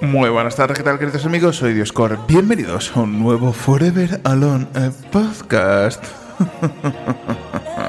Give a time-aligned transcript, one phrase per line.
[0.00, 1.56] Muy buenas tardes, ¿qué tal queridos amigos?
[1.56, 2.18] Soy Dioscor.
[2.26, 6.04] Bienvenidos a un nuevo Forever Alone eh, podcast.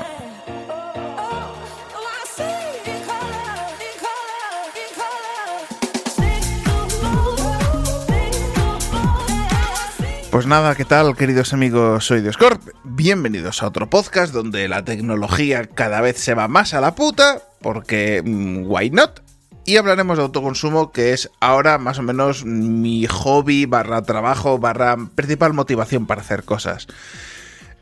[10.38, 12.06] Pues nada, ¿qué tal queridos amigos?
[12.06, 12.62] Soy Dioscorp.
[12.84, 17.42] Bienvenidos a otro podcast donde la tecnología cada vez se va más a la puta,
[17.60, 19.22] porque mm, why not?
[19.66, 24.96] Y hablaremos de autoconsumo, que es ahora más o menos mi hobby barra trabajo barra
[25.16, 26.86] principal motivación para hacer cosas.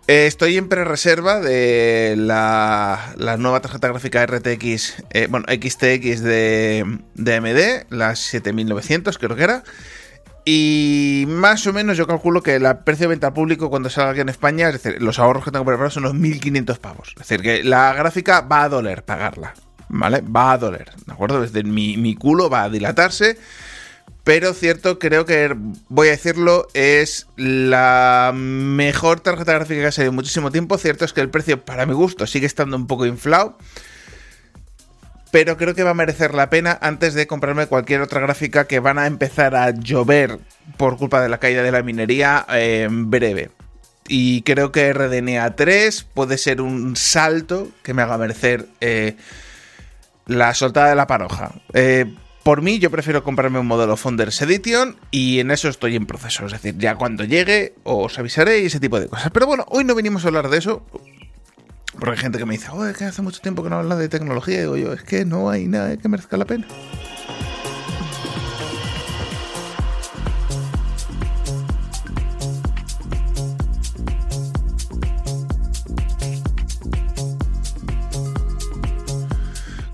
[0.08, 7.00] Eh, estoy en pre-reserva de la, la, nueva tarjeta gráfica RTX, eh, bueno, XTX de,
[7.16, 9.64] de AMD, la 7900 creo que era.
[10.48, 14.12] Y más o menos yo calculo que el precio de venta al público cuando salga
[14.12, 17.10] aquí en España, es decir, los ahorros que tengo preparados son los 1500 pavos.
[17.10, 19.56] Es decir, que la gráfica va a doler pagarla,
[19.90, 20.22] ¿vale?
[20.22, 21.42] Va a doler, ¿de acuerdo?
[21.42, 23.40] Desde mi, mi culo va a dilatarse.
[24.24, 25.56] Pero cierto, creo que
[25.90, 30.78] voy a decirlo, es la mejor tarjeta gráfica que ha salido en muchísimo tiempo.
[30.78, 33.58] Cierto es que el precio, para mi gusto, sigue estando un poco inflado
[35.36, 38.80] pero creo que va a merecer la pena antes de comprarme cualquier otra gráfica que
[38.80, 40.40] van a empezar a llover
[40.78, 43.52] por culpa de la caída de la minería en breve.
[44.08, 49.18] Y creo que RDNA 3 puede ser un salto que me haga merecer eh,
[50.26, 51.52] la soltada de la paroja.
[51.74, 52.06] Eh,
[52.44, 56.46] por mí, yo prefiero comprarme un modelo Founders Edition y en eso estoy en proceso.
[56.46, 59.32] Es decir, ya cuando llegue os avisaré y ese tipo de cosas.
[59.34, 60.86] Pero bueno, hoy no venimos a hablar de eso.
[62.00, 63.96] Porque hay gente que me dice, oh, es que hace mucho tiempo que no habla
[63.96, 64.58] de tecnología.
[64.58, 66.68] Y digo yo, es que no hay nada que merezca la pena.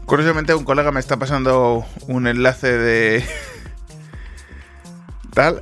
[0.05, 3.23] Curiosamente, un colega me está pasando un enlace de,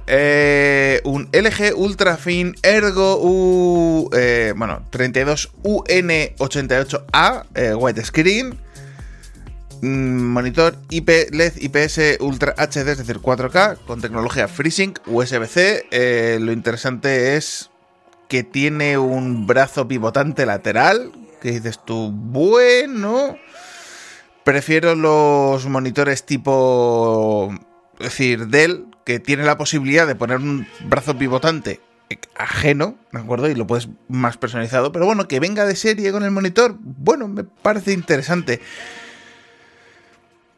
[0.08, 8.57] Eh, un LG Ultrafin Ergo U, eh, bueno, 32UN88A, eh, widescreen.
[9.81, 15.85] Mm, monitor IP LED IPS Ultra HD, es decir, 4K, con tecnología FreeSync USB-C.
[15.91, 17.69] Eh, lo interesante es
[18.28, 21.13] que tiene un brazo pivotante lateral.
[21.41, 23.38] Que dices tú, bueno.
[24.44, 27.53] Prefiero los monitores tipo.
[28.00, 31.81] Es decir, Dell, que tiene la posibilidad de poner un brazo pivotante
[32.36, 33.50] ajeno, ¿de acuerdo?
[33.50, 37.28] Y lo puedes más personalizado, pero bueno, que venga de serie con el monitor, bueno,
[37.28, 38.62] me parece interesante.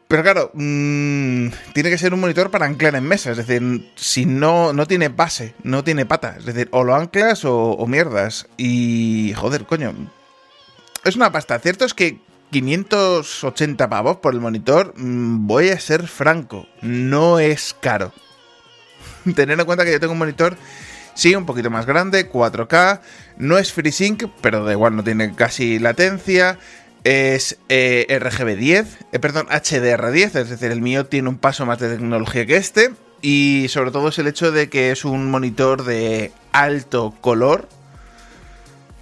[0.06, 4.26] Pero claro, mmm, tiene que ser un monitor para anclar en mesa, es decir, si
[4.26, 8.48] no, no tiene base, no tiene pata, es decir, o lo anclas o, mierdas.
[8.58, 9.94] Y joder, coño,
[11.06, 11.58] es una pasta.
[11.58, 12.20] Cierto es que
[12.50, 18.12] 580 pavos por el monitor, mmm, voy a ser franco, no es caro.
[19.34, 20.56] Tener en cuenta que yo tengo un monitor,
[21.14, 23.00] sí, un poquito más grande, 4K,
[23.38, 26.58] no es FreeSync, pero da igual, no tiene casi latencia.
[27.04, 31.90] Es eh, RGB10, eh, perdón, HDR10, es decir, el mío tiene un paso más de
[31.90, 32.92] tecnología que este.
[33.20, 37.68] Y sobre todo es el hecho de que es un monitor de alto color,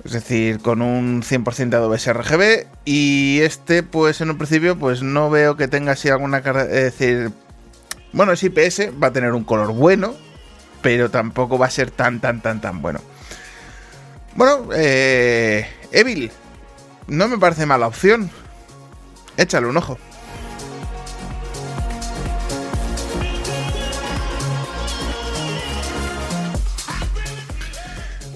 [0.05, 2.67] es decir, con un 100% de Adobe sRGB.
[2.85, 6.39] Y este, pues en un principio, pues no veo que tenga así alguna.
[6.39, 7.33] Es decir,
[8.13, 10.15] bueno, es IPS, va a tener un color bueno,
[10.83, 13.01] pero tampoco va a ser tan, tan, tan, tan bueno.
[14.35, 16.31] Bueno, eh, Evil,
[17.07, 18.31] no me parece mala opción.
[19.37, 19.99] Échale un ojo.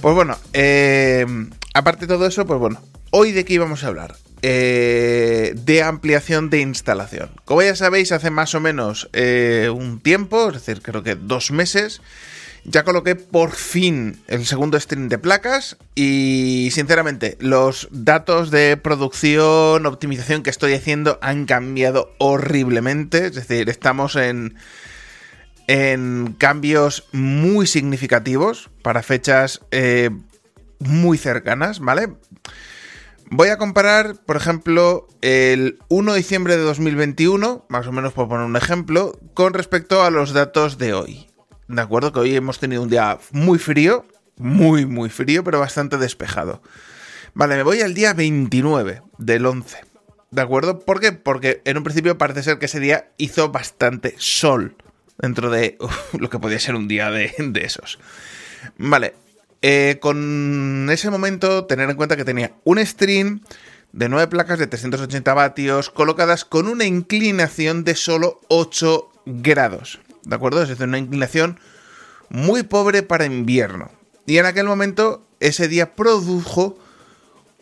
[0.01, 1.25] Pues bueno, eh,
[1.73, 2.79] aparte de todo eso, pues bueno,
[3.11, 4.17] hoy de qué íbamos a hablar.
[4.47, 7.31] Eh, de ampliación de instalación.
[7.47, 11.51] Como ya sabéis, hace más o menos eh, un tiempo, es decir, creo que dos
[11.51, 12.03] meses,
[12.67, 19.87] ya coloqué por fin el segundo stream de placas y sinceramente los datos de producción,
[19.87, 23.29] optimización que estoy haciendo han cambiado horriblemente.
[23.29, 24.57] Es decir, estamos en,
[25.69, 30.11] en cambios muy significativos para fechas eh,
[30.81, 32.11] muy cercanas, ¿vale?
[33.37, 38.29] Voy a comparar, por ejemplo, el 1 de diciembre de 2021, más o menos por
[38.29, 41.27] poner un ejemplo, con respecto a los datos de hoy.
[41.67, 45.99] De acuerdo que hoy hemos tenido un día muy frío, muy, muy frío, pero bastante
[45.99, 46.63] despejado.
[47.35, 49.79] Vale, me voy al día 29 del 11.
[50.31, 50.79] ¿De acuerdo?
[50.79, 51.11] ¿Por qué?
[51.11, 54.77] Porque en un principio parece ser que ese día hizo bastante sol
[55.19, 55.77] dentro de
[56.21, 57.99] lo que podía ser un día de, de esos.
[58.79, 59.15] Vale,
[59.67, 63.41] eh, con ese momento tener en cuenta que tenía un stream
[63.93, 70.01] de 9 placas de 380 vatios colocadas con una inclinación de solo 8 grados.
[70.25, 70.63] ¿De acuerdo?
[70.63, 71.59] Es decir, una inclinación
[72.29, 73.91] muy pobre para invierno.
[74.27, 76.79] Y en aquel momento, ese día produjo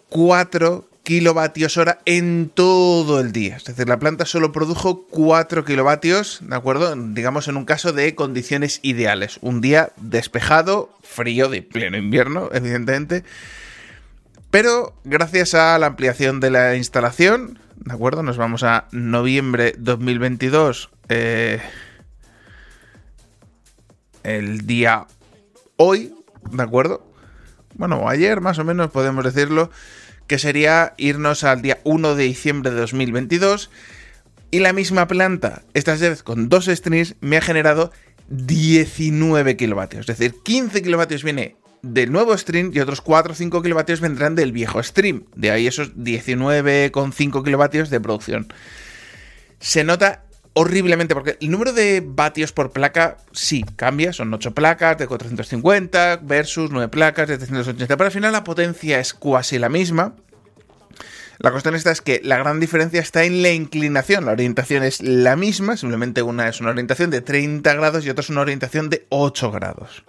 [0.08, 3.56] 4 kilovatios hora en todo el día.
[3.56, 6.94] Es decir, la planta solo produjo 4 kilovatios, ¿de acuerdo?
[6.96, 9.38] Digamos en un caso de condiciones ideales.
[9.42, 13.24] Un día despejado, frío, de pleno invierno, evidentemente.
[14.50, 18.22] Pero gracias a la ampliación de la instalación, ¿de acuerdo?
[18.22, 20.90] Nos vamos a noviembre 2022.
[21.08, 21.60] Eh,
[24.22, 25.06] el día
[25.76, 26.14] hoy,
[26.50, 27.04] ¿de acuerdo?
[27.74, 29.70] Bueno, ayer más o menos podemos decirlo
[30.26, 33.70] que sería irnos al día 1 de diciembre de 2022.
[34.50, 37.90] Y la misma planta, esta vez con dos strings, me ha generado
[38.28, 40.08] 19 kilovatios.
[40.08, 44.34] Es decir, 15 kilovatios viene del nuevo stream y otros 4 o 5 kilovatios vendrán
[44.34, 45.24] del viejo stream.
[45.34, 48.52] De ahí esos 19,5 kilovatios de producción.
[49.58, 54.98] Se nota horriblemente porque el número de vatios por placa sí cambia, son 8 placas
[54.98, 59.68] de 450 versus 9 placas de 380, pero al final la potencia es casi la
[59.68, 60.14] misma.
[61.38, 65.02] La cuestión esta es que la gran diferencia está en la inclinación, la orientación es
[65.02, 68.90] la misma, simplemente una es una orientación de 30 grados y otra es una orientación
[68.90, 70.04] de 8 grados.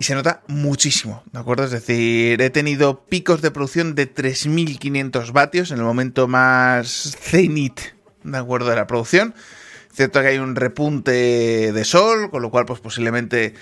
[0.00, 1.64] Y se nota muchísimo, ¿de acuerdo?
[1.64, 7.80] Es decir, he tenido picos de producción de 3.500 vatios en el momento más cenit
[8.32, 8.70] ¿de acuerdo?
[8.70, 9.34] De la producción.
[9.92, 13.54] Cierto que hay un repunte de sol, con lo cual, pues posiblemente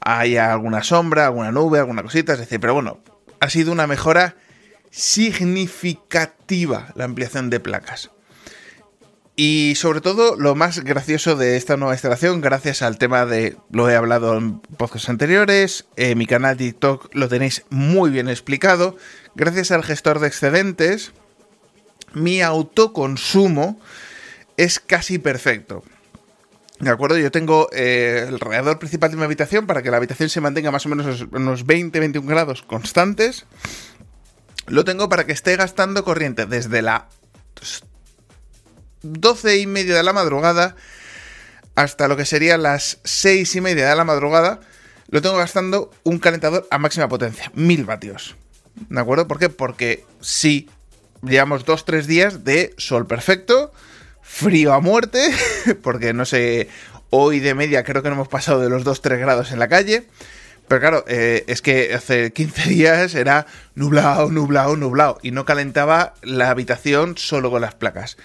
[0.00, 3.00] haya alguna sombra, alguna nube, alguna cosita, es decir, pero bueno,
[3.40, 4.36] ha sido una mejora
[4.90, 8.10] significativa la ampliación de placas.
[9.34, 13.88] Y sobre todo, lo más gracioso de esta nueva instalación, gracias al tema de, lo
[13.88, 18.96] he hablado en podcasts anteriores, en mi canal TikTok lo tenéis muy bien explicado,
[19.34, 21.12] gracias al gestor de excedentes,
[22.12, 23.80] mi autoconsumo
[24.62, 25.82] es casi perfecto.
[26.78, 27.18] ¿De acuerdo?
[27.18, 30.70] Yo tengo eh, el radiador principal de mi habitación para que la habitación se mantenga
[30.70, 33.46] más o menos unos 20-21 grados constantes.
[34.66, 37.02] Lo tengo para que esté gastando corriente desde las
[39.02, 40.76] 12 y media de la madrugada
[41.74, 44.60] hasta lo que serían las 6 y media de la madrugada.
[45.08, 48.36] Lo tengo gastando un calentador a máxima potencia, 1000 vatios.
[48.88, 49.28] ¿De acuerdo?
[49.28, 49.48] ¿Por qué?
[49.48, 50.68] Porque si
[51.22, 53.72] llevamos 2-3 días de sol perfecto
[54.22, 55.30] frío a muerte,
[55.82, 56.68] porque no sé,
[57.10, 60.06] hoy de media creo que no hemos pasado de los 2-3 grados en la calle.
[60.68, 66.14] Pero claro, eh, es que hace 15 días era nublado, nublado, nublado y no calentaba
[66.22, 68.16] la habitación solo con las placas.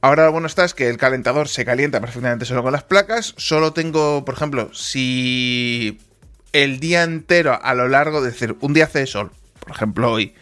[0.00, 3.34] Ahora lo bueno está es que el calentador se calienta perfectamente solo con las placas.
[3.36, 5.98] Solo tengo, por ejemplo, si
[6.52, 10.34] el día entero a lo largo, de decir, un día hace sol, por ejemplo hoy,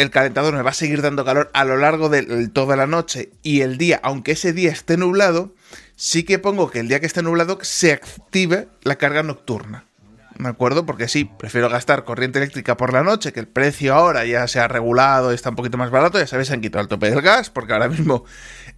[0.00, 3.28] el calentador me va a seguir dando calor a lo largo de toda la noche
[3.42, 5.54] y el día, aunque ese día esté nublado,
[5.94, 9.84] sí que pongo que el día que esté nublado se active la carga nocturna.
[10.38, 10.86] ¿De acuerdo?
[10.86, 14.58] Porque sí, prefiero gastar corriente eléctrica por la noche, que el precio ahora ya se
[14.58, 16.18] ha regulado está un poquito más barato.
[16.18, 18.24] Ya sabéis, se han quitado el tope del gas, porque ahora mismo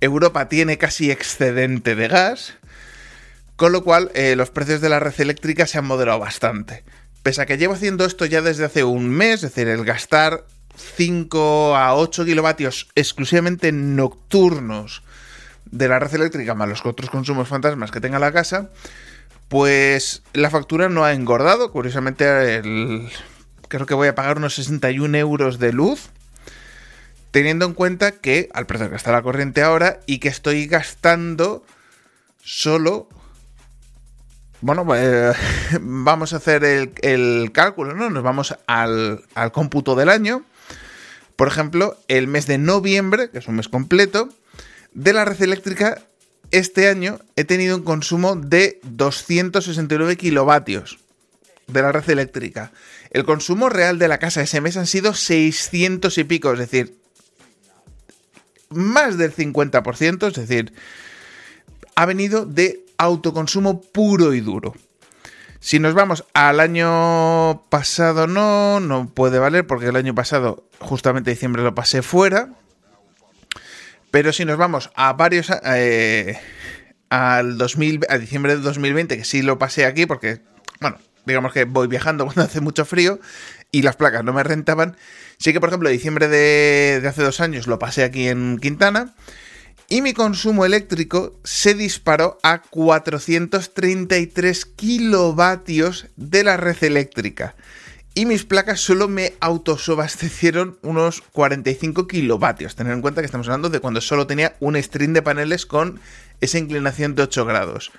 [0.01, 2.55] Europa tiene casi excedente de gas.
[3.55, 6.83] Con lo cual, eh, los precios de la red eléctrica se han moderado bastante.
[7.23, 10.45] Pese a que llevo haciendo esto ya desde hace un mes, es decir, el gastar
[10.77, 15.03] 5 a 8 kilovatios exclusivamente nocturnos
[15.71, 18.71] de la red eléctrica más los otros consumos fantasmas que tenga la casa,
[19.49, 21.73] pues la factura no ha engordado.
[21.73, 22.63] Curiosamente,
[23.69, 26.11] creo que voy a pagar unos 61 euros de luz,
[27.31, 31.65] teniendo en cuenta que al precio que está la corriente ahora y que estoy gastando
[32.43, 33.09] solo
[34.63, 35.37] bueno, pues
[35.81, 38.11] vamos a hacer el, cálculo, ¿no?
[38.11, 40.45] Nos vamos al, al, cómputo del año
[41.43, 44.29] por ejemplo, el mes de noviembre, que es un mes completo,
[44.95, 46.01] de la red eléctrica,
[46.53, 51.01] este año he tenido un consumo de 269 kilovatios
[51.67, 52.71] de la red eléctrica.
[53.11, 56.97] El consumo real de la casa ese mes han sido 600 y pico, es decir,
[58.69, 60.73] más del 50%, es decir,
[61.97, 64.77] ha venido de autoconsumo puro y duro.
[65.63, 71.31] Si nos vamos al año pasado, no, no puede valer porque el año pasado, justamente
[71.31, 72.49] diciembre, lo pasé fuera.
[74.11, 75.53] Pero si nos vamos a varios.
[75.65, 76.37] Eh,
[77.11, 80.41] al 2000, a diciembre de 2020, que sí lo pasé aquí porque,
[80.81, 83.21] bueno, digamos que voy viajando cuando hace mucho frío
[83.71, 84.97] y las placas no me rentaban.
[85.39, 89.15] Sí que, por ejemplo, diciembre de, de hace dos años lo pasé aquí en Quintana
[89.93, 97.55] y mi consumo eléctrico se disparó a 433 kilovatios de la red eléctrica.
[98.15, 102.75] y mis placas solo me autosobastecieron unos 45 kilovatios.
[102.75, 106.01] Tener en cuenta que estamos hablando de cuando solo tenía un string de paneles con
[106.41, 107.93] esa inclinación de 8 grados.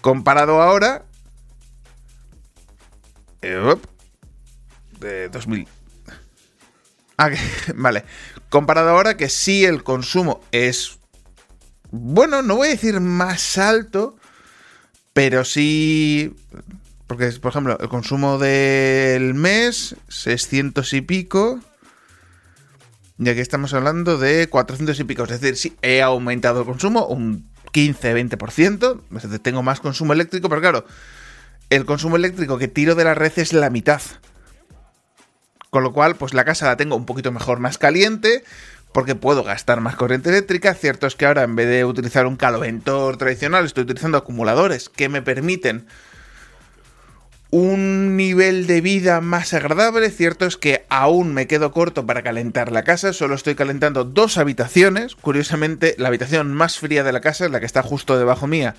[0.00, 1.04] Comparado ahora...
[3.42, 3.76] Eh,
[5.00, 5.68] de 2000...
[7.18, 7.28] Ah,
[7.74, 8.04] vale.
[8.54, 11.00] Comparado ahora que sí el consumo es...
[11.90, 14.14] Bueno, no voy a decir más alto,
[15.12, 16.36] pero sí
[17.08, 21.58] porque, por ejemplo, el consumo del mes, 600 y pico.
[23.18, 25.24] Y aquí estamos hablando de 400 y pico.
[25.24, 29.40] Es decir, sí, he aumentado el consumo un 15-20%.
[29.42, 30.86] Tengo más consumo eléctrico, pero claro,
[31.70, 34.00] el consumo eléctrico que tiro de la red es la mitad.
[35.74, 38.44] Con lo cual, pues la casa la tengo un poquito mejor, más caliente,
[38.92, 40.72] porque puedo gastar más corriente eléctrica.
[40.72, 45.08] Cierto es que ahora, en vez de utilizar un caloventor tradicional, estoy utilizando acumuladores que
[45.08, 45.84] me permiten
[47.50, 50.10] un nivel de vida más agradable.
[50.10, 54.38] Cierto es que aún me quedo corto para calentar la casa, solo estoy calentando dos
[54.38, 55.16] habitaciones.
[55.16, 58.76] Curiosamente, la habitación más fría de la casa es la que está justo debajo mía,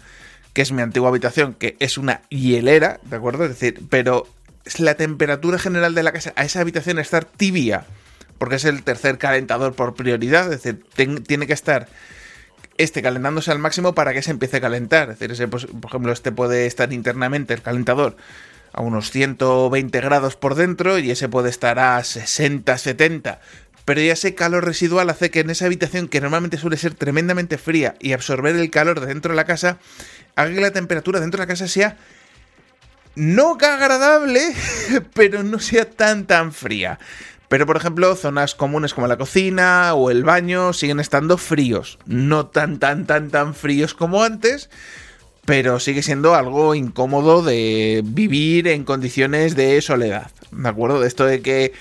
[0.53, 3.43] que es mi antigua habitación, que es una hielera, ¿de acuerdo?
[3.43, 4.29] Es decir, pero
[4.79, 7.85] la temperatura general de la casa a esa habitación estar tibia,
[8.37, 10.83] porque es el tercer calentador por prioridad, es decir,
[11.25, 11.87] tiene que estar
[12.77, 15.11] este calentándose al máximo para que se empiece a calentar.
[15.11, 18.17] Es decir, pues, por ejemplo, este puede estar internamente, el calentador,
[18.73, 23.39] a unos 120 grados por dentro y ese puede estar a 60, 70.
[23.85, 27.57] Pero ya ese calor residual hace que en esa habitación, que normalmente suele ser tremendamente
[27.57, 29.77] fría y absorber el calor de dentro de la casa,
[30.35, 31.97] haga que la temperatura dentro de la casa sea
[33.15, 34.41] no agradable,
[35.13, 36.99] pero no sea tan tan fría.
[37.47, 42.47] Pero por ejemplo, zonas comunes como la cocina o el baño siguen estando fríos, no
[42.47, 44.69] tan tan tan tan fríos como antes,
[45.45, 50.31] pero sigue siendo algo incómodo de vivir en condiciones de soledad.
[50.51, 51.01] ¿De acuerdo?
[51.01, 51.73] De esto de que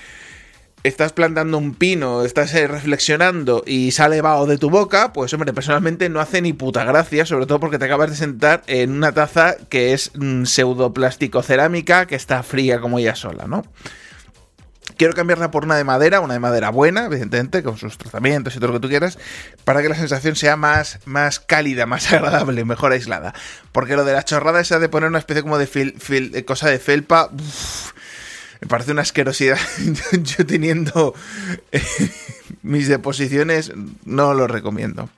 [0.87, 5.51] estás plantando un pino, estás eh, reflexionando y sale vaho de tu boca, pues hombre,
[5.51, 9.11] personalmente no hace ni puta gracia, sobre todo porque te acabas de sentar en una
[9.11, 13.63] taza que es mm, pseudoplástico cerámica que está fría como ella sola, ¿no?
[14.97, 18.59] Quiero cambiarla por una de madera, una de madera buena, evidentemente, con sus tratamientos y
[18.59, 19.17] todo lo que tú quieras,
[19.65, 23.33] para que la sensación sea más, más cálida, más agradable, mejor aislada.
[23.71, 26.77] Porque lo de la chorrada esa de poner una especie como de, fil, cosa de
[26.77, 27.29] felpa,
[28.61, 29.59] me parece una asquerosidad.
[30.11, 31.13] Yo teniendo
[31.71, 31.81] eh,
[32.61, 33.71] mis deposiciones,
[34.05, 35.09] no lo recomiendo.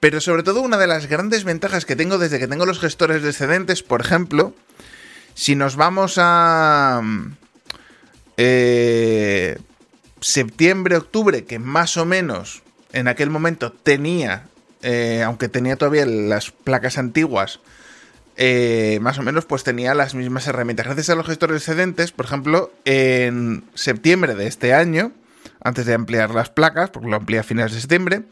[0.00, 3.22] Pero sobre todo una de las grandes ventajas que tengo desde que tengo los gestores
[3.22, 4.54] de excedentes, por ejemplo,
[5.34, 7.00] si nos vamos a
[8.36, 9.58] eh,
[10.20, 12.62] septiembre, octubre, que más o menos
[12.92, 14.46] en aquel momento tenía,
[14.82, 17.60] eh, aunque tenía todavía las placas antiguas,
[18.36, 20.86] eh, más o menos pues tenía las mismas herramientas.
[20.86, 25.12] Gracias a los gestores excedentes, por ejemplo, en septiembre de este año,
[25.62, 28.22] antes de ampliar las placas, porque lo amplié a finales de septiembre,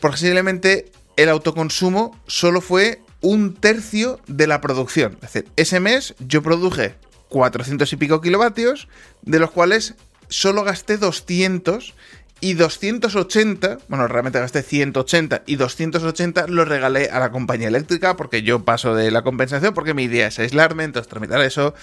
[0.00, 5.14] posiblemente el autoconsumo solo fue un tercio de la producción.
[5.14, 6.94] Es decir, ese mes yo produje
[7.28, 8.88] 400 y pico kilovatios,
[9.22, 9.94] de los cuales
[10.28, 11.94] solo gasté 200
[12.40, 18.42] y 280, bueno, realmente gasté 180 y 280 los regalé a la compañía eléctrica porque
[18.42, 21.74] yo paso de la compensación porque mi idea es aislarme, entonces tramitar eso.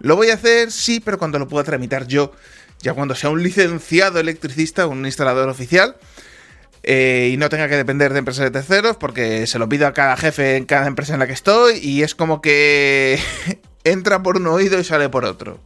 [0.00, 2.32] Lo voy a hacer, sí, pero cuando lo pueda tramitar yo,
[2.80, 5.96] ya cuando sea un licenciado electricista, un instalador oficial.
[6.84, 9.92] Eh, y no tenga que depender de empresas de terceros porque se lo pido a
[9.92, 13.18] cada jefe en cada empresa en la que estoy y es como que
[13.84, 15.58] entra por un oído y sale por otro.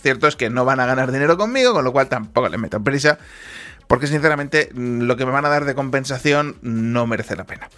[0.00, 2.82] Cierto es que no van a ganar dinero conmigo, con lo cual tampoco les meto
[2.82, 3.18] prisa,
[3.86, 7.68] porque sinceramente mm, lo que me van a dar de compensación no merece la pena.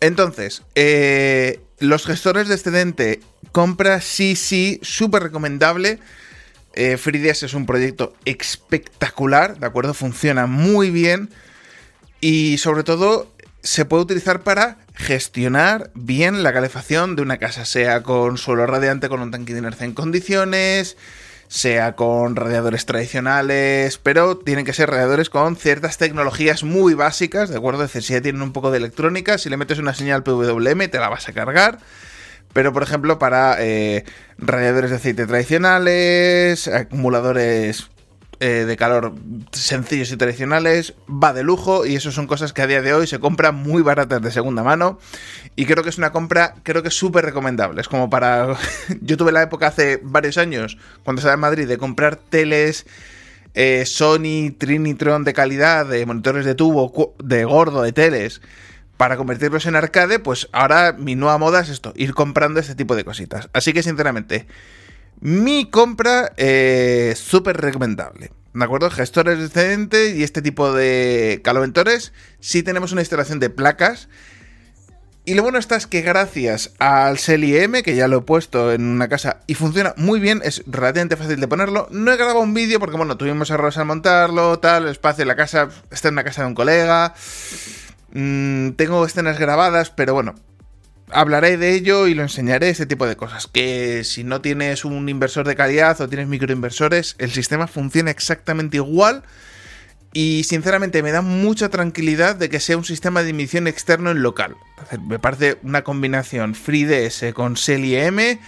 [0.00, 3.20] Entonces, eh, los gestores de excedente,
[3.52, 5.98] compra sí, sí, súper recomendable.
[6.74, 9.94] Eh, es un proyecto espectacular, ¿de acuerdo?
[9.94, 11.30] Funciona muy bien
[12.20, 13.32] y sobre todo
[13.62, 19.08] se puede utilizar para gestionar bien la calefacción de una casa, sea con suelo radiante
[19.08, 20.96] con un tanque de inercia en condiciones,
[21.48, 27.56] sea con radiadores tradicionales, pero tienen que ser radiadores con ciertas tecnologías muy básicas, ¿de
[27.56, 27.84] acuerdo?
[27.84, 30.88] Es decir, si ya tienen un poco de electrónica, si le metes una señal PWM
[30.88, 31.78] te la vas a cargar.
[32.52, 34.04] Pero, por ejemplo, para eh,
[34.38, 37.90] radiadores de aceite tradicionales, acumuladores
[38.38, 39.14] eh, de calor
[39.52, 43.06] sencillos y tradicionales, va de lujo y eso son cosas que a día de hoy
[43.06, 44.98] se compran muy baratas de segunda mano
[45.56, 47.80] y creo que es una compra, creo que es súper recomendable.
[47.80, 48.56] Es como para...
[49.00, 52.86] Yo tuve la época hace varios años, cuando estaba en Madrid, de comprar teles...
[53.58, 58.42] Eh, Sony Trinitron de calidad, de monitores de tubo, de gordo, de teles,
[58.98, 62.96] para convertirlos en arcade, pues ahora mi nueva moda es esto, ir comprando este tipo
[62.96, 63.48] de cositas.
[63.54, 64.46] Así que sinceramente,
[65.20, 68.30] mi compra es súper recomendable.
[68.52, 68.90] ¿De acuerdo?
[68.90, 72.12] Gestores excedente y este tipo de caloventores.
[72.40, 74.08] Si tenemos una instalación de placas.
[75.28, 78.72] Y lo bueno está es que gracias al Seli M, que ya lo he puesto
[78.72, 81.88] en una casa y funciona muy bien, es relativamente fácil de ponerlo.
[81.90, 85.26] No he grabado un vídeo porque, bueno, tuvimos errores al montarlo, tal, el espacio de
[85.26, 87.12] la casa está en la casa de un colega.
[88.12, 90.36] Mm, tengo escenas grabadas, pero bueno,
[91.10, 93.48] hablaré de ello y lo enseñaré, este tipo de cosas.
[93.48, 98.76] Que si no tienes un inversor de calidad o tienes microinversores, el sistema funciona exactamente
[98.76, 99.24] igual.
[100.18, 104.22] Y sinceramente me da mucha tranquilidad de que sea un sistema de emisión externo en
[104.22, 104.56] local.
[105.06, 108.40] Me parece una combinación FreeDS con Seli M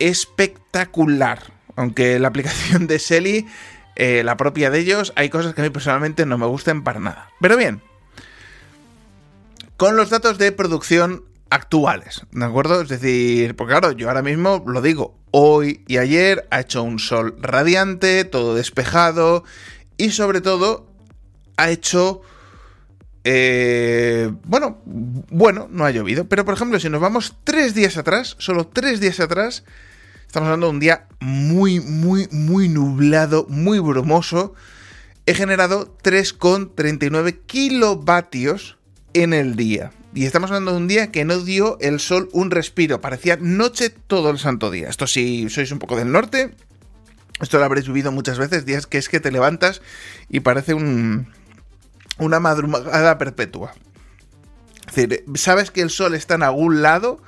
[0.00, 1.52] espectacular.
[1.76, 3.46] Aunque la aplicación de Seli,
[3.94, 6.98] eh, la propia de ellos, hay cosas que a mí personalmente no me gustan para
[6.98, 7.30] nada.
[7.40, 7.80] Pero bien,
[9.76, 12.80] con los datos de producción actuales, ¿de acuerdo?
[12.80, 16.98] Es decir, porque claro, yo ahora mismo lo digo, hoy y ayer ha hecho un
[16.98, 19.44] sol radiante, todo despejado
[19.96, 20.92] y sobre todo
[21.56, 22.22] ha hecho...
[23.26, 28.36] Eh, bueno, bueno, no ha llovido, pero por ejemplo, si nos vamos tres días atrás,
[28.38, 29.64] solo tres días atrás,
[30.26, 34.54] estamos hablando de un día muy, muy, muy nublado, muy brumoso.
[35.24, 38.76] He generado 3,39 kilovatios
[39.14, 39.92] en el día.
[40.14, 43.00] Y estamos hablando de un día que no dio el sol un respiro.
[43.00, 44.88] Parecía noche todo el santo día.
[44.88, 46.54] Esto si sois un poco del norte,
[47.40, 48.64] esto lo habréis vivido muchas veces.
[48.64, 49.82] Días que es que te levantas
[50.28, 51.26] y parece un,
[52.18, 53.74] una madrugada perpetua.
[54.88, 57.20] Es decir, sabes que el sol está en algún lado.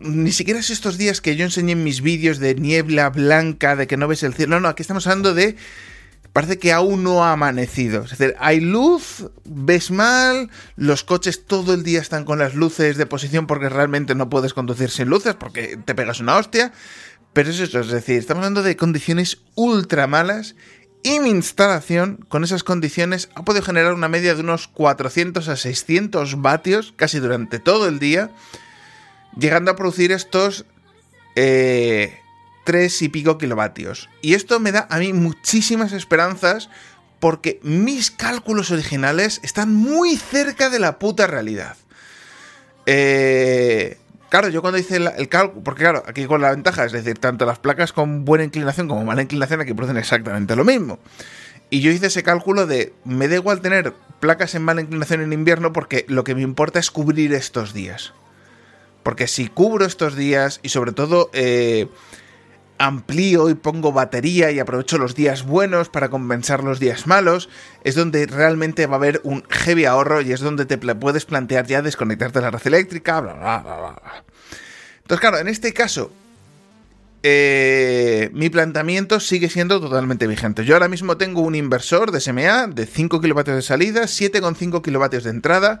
[0.00, 3.86] ni siquiera es estos días que yo enseñé en mis vídeos de niebla blanca, de
[3.86, 4.56] que no ves el cielo.
[4.56, 5.56] No, no, aquí estamos hablando de
[6.32, 8.04] parece que aún no ha amanecido.
[8.04, 12.96] Es decir, hay luz, ves mal, los coches todo el día están con las luces
[12.96, 16.72] de posición porque realmente no puedes conducir sin luces porque te pegas una hostia.
[17.32, 20.54] Pero es eso, es decir, estamos hablando de condiciones ultra malas
[21.02, 25.56] y mi instalación con esas condiciones ha podido generar una media de unos 400 a
[25.56, 28.30] 600 vatios casi durante todo el día,
[29.36, 30.64] llegando a producir estos...
[31.36, 32.18] Eh,
[33.00, 34.10] y pico kilovatios.
[34.20, 36.68] Y esto me da a mí muchísimas esperanzas
[37.18, 41.76] porque mis cálculos originales están muy cerca de la puta realidad.
[42.84, 47.18] Eh, claro, yo cuando hice el, cálculo, porque claro, aquí con la ventaja, es decir,
[47.18, 50.98] tanto las placas con buena inclinación como mala inclinación aquí producen exactamente lo mismo.
[51.70, 55.32] Y yo hice ese cálculo de, me da igual tener placas en mala inclinación en
[55.32, 58.14] invierno porque lo que me importa es cubrir estos días.
[59.02, 61.30] Porque si cubro estos días y sobre todo...
[61.32, 61.88] Eh,
[62.78, 67.48] amplío y pongo batería y aprovecho los días buenos para compensar los días malos,
[67.84, 71.66] es donde realmente va a haber un heavy ahorro y es donde te puedes plantear
[71.66, 74.24] ya desconectarte de la red eléctrica, bla, bla, bla, bla.
[75.02, 76.10] Entonces, claro, en este caso,
[77.22, 80.64] eh, mi planteamiento sigue siendo totalmente vigente.
[80.64, 85.24] Yo ahora mismo tengo un inversor de SMA de 5 kilovatios de salida, 7,5 kilovatios
[85.24, 85.80] de entrada.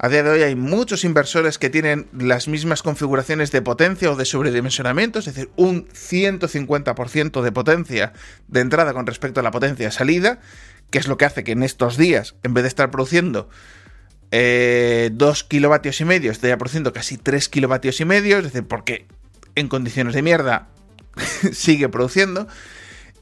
[0.00, 4.14] A día de hoy hay muchos inversores que tienen las mismas configuraciones de potencia o
[4.14, 8.12] de sobredimensionamiento, es decir, un 150% de potencia
[8.46, 10.38] de entrada con respecto a la potencia de salida,
[10.90, 13.48] que es lo que hace que en estos días, en vez de estar produciendo
[14.30, 15.10] 2 eh,
[15.48, 19.08] kilovatios y medio, esté produciendo casi 3 kilovatios y medio, es decir, porque
[19.56, 20.68] en condiciones de mierda
[21.52, 22.46] sigue produciendo.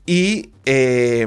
[0.04, 1.26] Y eh,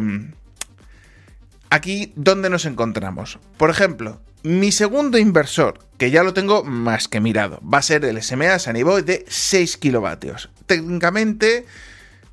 [1.71, 3.39] aquí, ¿dónde nos encontramos?
[3.57, 8.05] Por ejemplo, mi segundo inversor, que ya lo tengo más que mirado, va a ser
[8.05, 10.49] el SMA Saniboy de 6 kilovatios.
[10.65, 11.65] Técnicamente,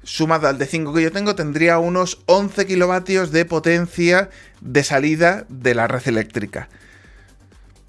[0.03, 5.47] sumado al de 5 que yo tengo, tendría unos 11 kilovatios de potencia de salida
[5.49, 6.69] de la red eléctrica.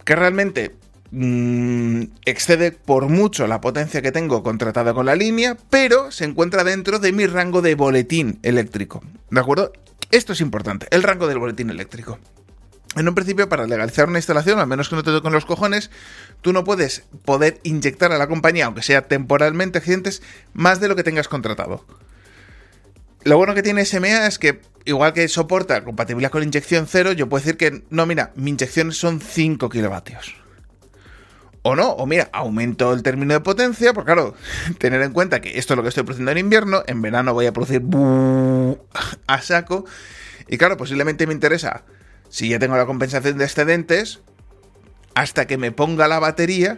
[0.04, 0.76] Que realmente
[1.10, 6.64] Mm, excede por mucho la potencia que tengo contratada con la línea, pero se encuentra
[6.64, 9.02] dentro de mi rango de boletín eléctrico.
[9.30, 9.72] ¿De acuerdo?
[10.12, 12.20] Esto es importante, el rango del boletín eléctrico.
[12.96, 15.92] En un principio, para legalizar una instalación, al menos que no te toquen los cojones,
[16.42, 20.24] tú no puedes poder inyectar a la compañía, aunque sea temporalmente accidentes,
[20.54, 21.86] más de lo que tengas contratado.
[23.24, 27.28] Lo bueno que tiene SMA es que, igual que soporta compatibilidad con inyección cero, yo
[27.30, 30.36] puedo decir que, no, mira, mi inyección son 5 kilovatios
[31.68, 34.36] o no, o mira, aumento el término de potencia, porque claro,
[34.80, 37.46] tener en cuenta que esto es lo que estoy produciendo en invierno, en verano voy
[37.46, 37.82] a producir
[39.28, 39.86] a saco,
[40.48, 41.84] y claro, posiblemente me interesa,
[42.30, 44.20] si ya tengo la compensación de excedentes,
[45.16, 46.78] hasta que me ponga la batería,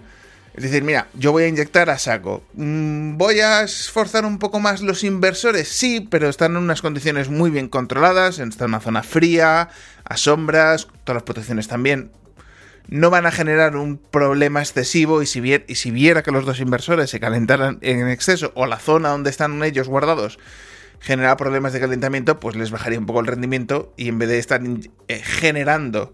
[0.54, 2.44] es decir, mira, yo voy a inyectar a saco.
[2.54, 5.68] Mm, ¿Voy a esforzar un poco más los inversores?
[5.70, 9.70] Sí, pero están en unas condiciones muy bien controladas, están en una zona fría,
[10.04, 12.12] a sombras, todas las protecciones también
[12.90, 16.60] no van a generar un problema excesivo y si, y si viera que los dos
[16.60, 20.40] inversores se calentaran en exceso o la zona donde están ellos guardados
[21.00, 24.40] generaba problemas de calentamiento, pues les bajaría un poco el rendimiento y en vez de
[24.40, 24.62] estar
[25.08, 26.14] eh, generando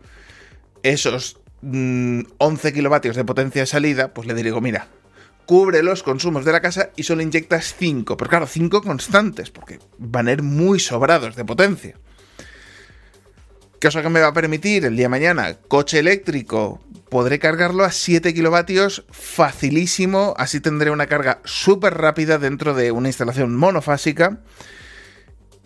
[0.84, 4.88] esos 11 mm, kilovatios de potencia de salida, pues le digo, mira,
[5.46, 9.80] cubre los consumos de la casa y solo inyectas 5, pero claro, 5 constantes, porque
[9.98, 11.96] van a ir muy sobrados de potencia.
[13.82, 17.92] Cosa que me va a permitir el día de mañana, coche eléctrico, podré cargarlo a
[17.92, 24.40] 7 kilovatios facilísimo, así tendré una carga súper rápida dentro de una instalación monofásica.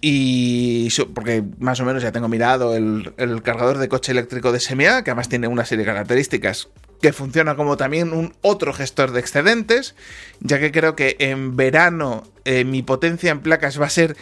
[0.02, 5.04] Y porque más o menos ya tengo mirado el, cargador de coche eléctrico de SMA,
[5.04, 6.70] que además tiene una serie de características
[7.02, 9.96] que funciona como también un otro gestor de excedentes,
[10.42, 14.18] ya que creo que en verano eh, mi potencia en placas va a ser,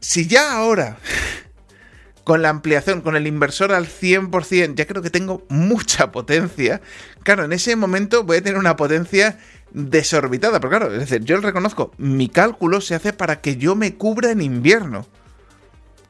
[0.00, 0.98] si ya ahora
[2.24, 6.80] con la ampliación, con el inversor al 100%, ya creo que tengo mucha potencia.
[7.22, 9.38] Claro, en ese momento voy a tener una potencia
[9.72, 13.74] desorbitada, pero claro, es decir, yo lo reconozco, mi cálculo se hace para que yo
[13.74, 15.06] me cubra en invierno.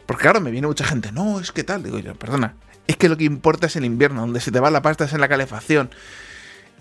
[0.06, 3.08] Porque claro, me viene mucha gente, no, es que tal, digo yo, perdona, es que
[3.08, 5.28] lo que importa es el invierno, donde se te va la pasta es en la
[5.28, 5.90] calefacción.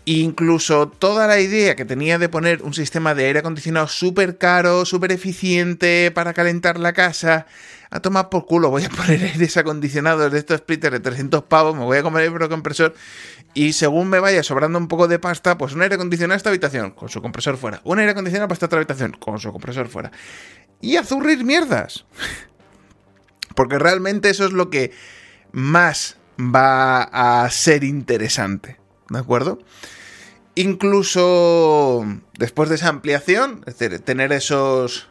[0.06, 4.86] Incluso toda la idea que tenía de poner un sistema de aire acondicionado súper caro,
[4.86, 7.46] súper eficiente para calentar la casa,
[7.90, 11.76] a tomar por culo, voy a poner aires acondicionados de estos splitters de 300 pavos,
[11.76, 12.94] me voy a comer el procompresor
[13.54, 16.50] y según me vaya sobrando un poco de pasta, pues un aire acondicionado a esta
[16.50, 19.88] habitación, con su compresor fuera, un aire acondicionado para esta otra habitación, con su compresor
[19.88, 20.12] fuera.
[20.80, 22.06] Y a zurrir mierdas.
[23.56, 24.92] Porque realmente eso es lo que
[25.52, 29.58] más va a ser interesante, ¿de acuerdo?
[30.54, 32.06] Incluso
[32.38, 35.10] después de esa ampliación, es decir, tener esos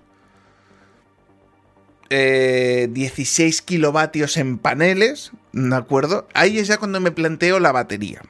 [2.09, 6.27] 16 eh, kilovatios en paneles, ¿de acuerdo?
[6.35, 8.23] Ahí es ya cuando me planteo la batería.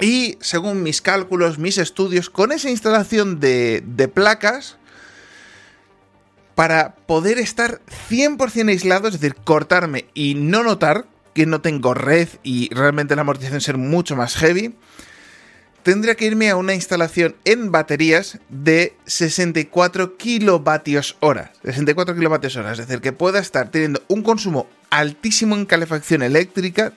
[0.00, 4.78] Y según mis cálculos, mis estudios, con esa instalación de, de placas,
[6.54, 12.28] para poder estar 100% aislado, es decir, cortarme y no notar que no tengo red
[12.42, 14.74] y realmente la amortización ser mucho más heavy,
[15.82, 21.52] tendría que irme a una instalación en baterías de 64 kilovatios hora.
[21.64, 26.92] 64 kilovatios hora, es decir, que pueda estar teniendo un consumo altísimo en calefacción eléctrica,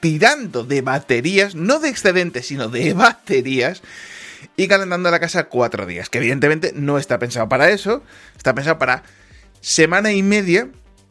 [0.00, 3.82] tirando de baterías, no de excedentes, sino de baterías,
[4.56, 8.02] y calentando la casa cuatro días, que evidentemente no está pensado para eso,
[8.36, 9.02] está pensado para
[9.60, 10.68] semana y media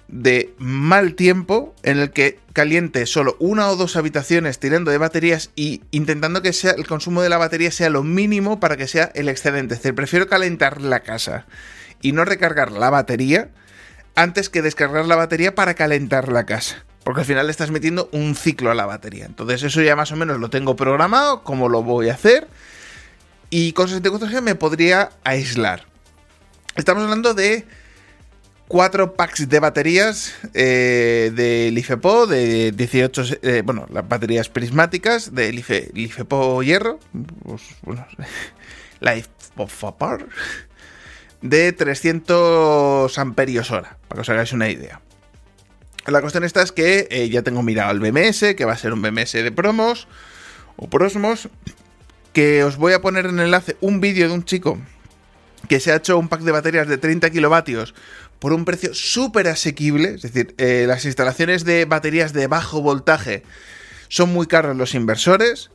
[0.07, 5.51] de mal tiempo en el que caliente solo una o dos habitaciones tirando de baterías
[5.55, 9.11] y intentando que sea el consumo de la batería sea lo mínimo para que sea
[9.13, 9.75] el excedente.
[9.75, 11.45] Es decir, prefiero calentar la casa
[12.01, 13.51] y no recargar la batería
[14.15, 16.83] antes que descargar la batería para calentar la casa.
[17.03, 19.27] Porque al final le estás metiendo un ciclo a la batería.
[19.27, 22.47] Entonces eso ya más o menos lo tengo programado, cómo lo voy a hacer.
[23.51, 25.85] Y con 64 G me podría aislar.
[26.75, 27.67] Estamos hablando de
[28.67, 35.51] cuatro packs de baterías eh, de LiFePo, de 18, eh, bueno, las baterías prismáticas de
[35.51, 36.99] Life, LiFePo hierro,
[37.43, 38.05] pues, bueno,
[38.99, 39.83] Life of
[41.41, 45.01] de 300 amperios hora, para que os hagáis una idea.
[46.07, 48.93] La cuestión esta es que eh, ya tengo mirado el BMS, que va a ser
[48.93, 50.07] un BMS de promos
[50.77, 51.49] o prosmos,
[52.33, 54.77] que os voy a poner en enlace un vídeo de un chico
[55.67, 57.93] que se ha hecho un pack de baterías de 30 kilovatios
[58.39, 60.15] por un precio súper asequible.
[60.15, 63.43] Es decir, eh, las instalaciones de baterías de bajo voltaje
[64.07, 65.71] son muy caros los inversores.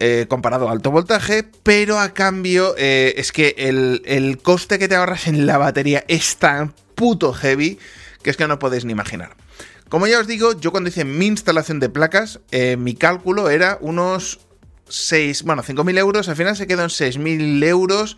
[0.00, 4.88] Eh, comparado a alto voltaje, pero a cambio eh, es que el, el, coste que
[4.88, 7.78] te ahorras en la batería es tan puto heavy
[8.24, 9.36] que es que no podéis ni imaginar.
[9.88, 12.40] Como ya os digo, yo cuando hice mi instalación de placas,
[12.78, 14.40] mi cálculo era unos
[14.88, 18.16] 6, bueno, 5.000 euros, al final se quedó en 6.000 euros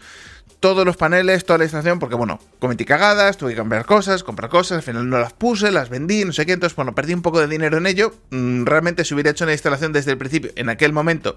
[0.60, 4.50] todos los paneles, toda la instalación, porque bueno, cometí cagadas, tuve que cambiar cosas, comprar
[4.50, 7.22] cosas, al final no las puse, las vendí, no sé qué, entonces bueno, perdí un
[7.22, 8.14] poco de dinero en ello.
[8.30, 11.36] Mm, realmente si hubiera hecho una instalación desde el principio, en aquel momento,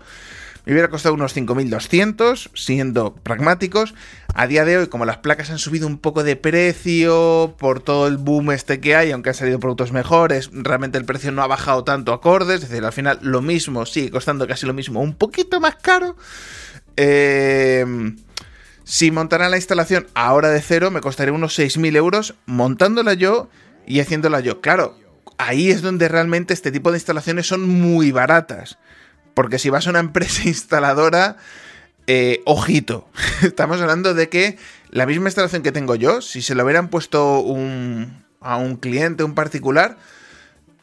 [0.69, 3.93] me hubiera costado unos 5.200, siendo pragmáticos.
[4.33, 8.07] A día de hoy, como las placas han subido un poco de precio por todo
[8.07, 11.47] el boom este que hay, aunque han salido productos mejores, realmente el precio no ha
[11.47, 15.13] bajado tanto acorde, es decir, al final lo mismo, sigue costando casi lo mismo, un
[15.13, 16.15] poquito más caro.
[16.95, 17.85] Eh
[18.89, 23.47] si montara la instalación ahora de cero, me costaría unos 6.000 euros montándola yo
[23.85, 24.61] y haciéndola yo.
[24.61, 24.97] Claro,
[25.37, 28.79] ahí es donde realmente este tipo de instalaciones son muy baratas.
[29.39, 31.37] Porque si vas a una empresa instaladora,
[32.07, 33.07] eh, ojito.
[33.41, 34.57] Estamos hablando de que
[34.89, 37.45] la misma instalación que tengo yo, si se lo hubieran puesto
[38.41, 39.95] a un cliente, un particular,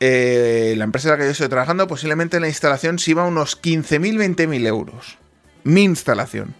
[0.00, 3.26] eh, la empresa en la que yo estoy trabajando, posiblemente la instalación se iba a
[3.26, 5.18] unos 15.000, 20.000 euros.
[5.62, 6.54] Mi instalación.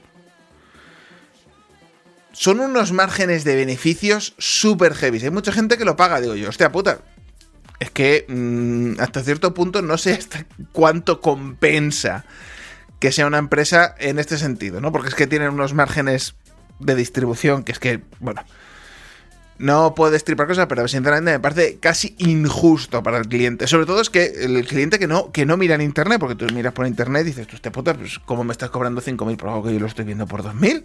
[2.32, 5.24] Son unos márgenes de beneficios súper heavy.
[5.24, 6.98] Hay mucha gente que lo paga, digo yo, hostia puta.
[7.78, 12.24] Es que mm, hasta cierto punto no sé hasta cuánto compensa
[13.00, 14.92] que sea una empresa en este sentido, ¿no?
[14.92, 16.34] Porque es que tienen unos márgenes
[16.78, 18.42] de distribución que es que, bueno,
[19.58, 23.66] no puedo destripar cosas, pero sinceramente me parece casi injusto para el cliente.
[23.66, 26.52] Sobre todo es que el cliente que no, que no mira en internet, porque tú
[26.54, 29.48] miras por internet y dices, tú este puta, pues ¿cómo me estás cobrando 5.000 por
[29.48, 30.82] algo que yo lo estoy viendo por 2.000?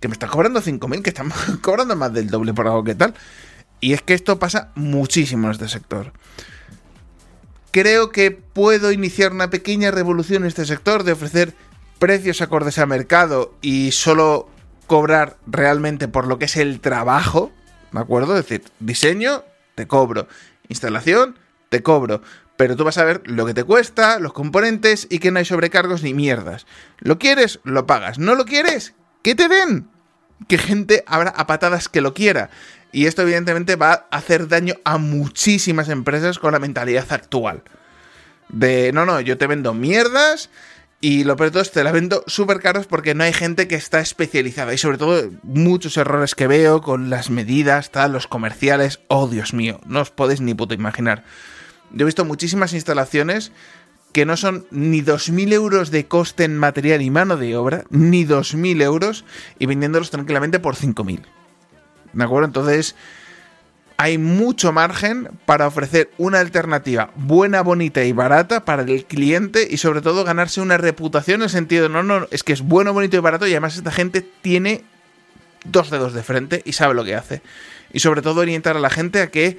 [0.00, 3.14] Que me estás cobrando 5.000, que están cobrando más del doble por algo que tal.
[3.80, 6.12] Y es que esto pasa muchísimo en este sector.
[7.70, 11.54] Creo que puedo iniciar una pequeña revolución en este sector de ofrecer
[11.98, 14.48] precios acordes a mercado y solo
[14.86, 17.52] cobrar realmente por lo que es el trabajo,
[17.92, 18.36] ¿de acuerdo?
[18.36, 20.28] Es decir, diseño, te cobro,
[20.68, 22.22] instalación, te cobro,
[22.56, 25.44] pero tú vas a ver lo que te cuesta, los componentes y que no hay
[25.44, 26.66] sobrecargos ni mierdas.
[26.98, 27.60] ¿Lo quieres?
[27.64, 28.18] Lo pagas.
[28.18, 28.94] ¿No lo quieres?
[29.22, 29.88] ¿Qué te den?
[30.46, 32.50] Que gente habrá a patadas que lo quiera.
[32.94, 37.64] Y esto evidentemente va a hacer daño a muchísimas empresas con la mentalidad actual.
[38.48, 40.48] De, no, no, yo te vendo mierdas
[41.00, 43.66] y lo peor de todo es te la vendo súper caros porque no hay gente
[43.66, 44.72] que está especializada.
[44.72, 49.00] Y sobre todo, muchos errores que veo con las medidas, tal, los comerciales.
[49.08, 51.24] Oh, Dios mío, no os podéis ni puto imaginar.
[51.90, 53.50] Yo he visto muchísimas instalaciones
[54.12, 58.24] que no son ni 2.000 euros de coste en material y mano de obra, ni
[58.24, 59.24] 2.000 euros,
[59.58, 61.24] y vendiéndolos tranquilamente por 5.000.
[62.14, 62.46] ¿De acuerdo?
[62.46, 62.94] Entonces,
[63.96, 69.76] hay mucho margen para ofrecer una alternativa buena, bonita y barata para el cliente y
[69.76, 73.16] sobre todo ganarse una reputación en el sentido, no, no, es que es bueno, bonito
[73.16, 74.84] y barato y además esta gente tiene
[75.64, 77.42] dos dedos de frente y sabe lo que hace.
[77.92, 79.58] Y sobre todo orientar a la gente a que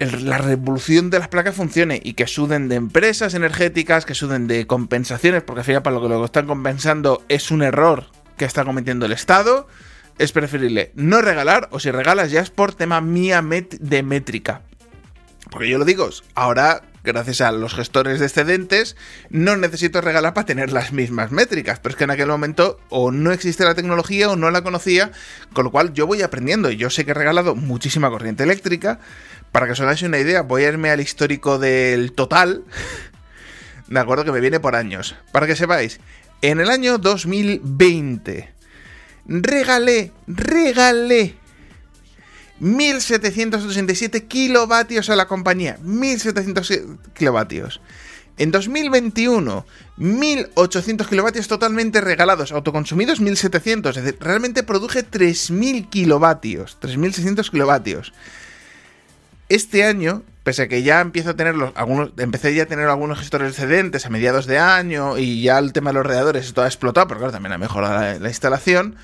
[0.00, 4.66] la revolución de las placas funcione y que suden de empresas energéticas, que suden de
[4.66, 8.06] compensaciones, porque al final para lo que lo están compensando es un error
[8.36, 9.68] que está cometiendo el Estado
[10.20, 14.60] es preferible no regalar o si regalas ya es por tema mía de métrica.
[15.50, 18.96] Porque yo lo digo, ahora gracias a los gestores de excedentes,
[19.30, 21.80] no necesito regalar para tener las mismas métricas.
[21.80, 25.10] Pero es que en aquel momento o no existe la tecnología o no la conocía,
[25.54, 26.70] con lo cual yo voy aprendiendo.
[26.70, 29.00] Yo sé que he regalado muchísima corriente eléctrica.
[29.52, 32.64] Para que os hagáis una idea, voy a irme al histórico del total.
[33.88, 35.16] De acuerdo, que me viene por años.
[35.32, 35.98] Para que sepáis,
[36.42, 38.59] en el año 2020
[39.26, 41.34] regalé, regalé
[42.60, 45.78] 1787 kilovatios a la compañía.
[45.82, 46.72] 1700
[47.14, 47.80] kilovatios.
[48.36, 49.66] En 2021,
[49.98, 58.14] 1800 kilovatios totalmente regalados, autoconsumidos 1700, es decir, realmente produje 3000 kilovatios, 3600 kilovatios.
[59.50, 63.20] Este año, pese a que ya empiezo a tener algunos, empecé ya a tener algunos
[63.20, 67.06] gestores excedentes a mediados de año y ya el tema de los radiadores ha explotado,
[67.06, 68.96] pero claro, también ha mejorado la instalación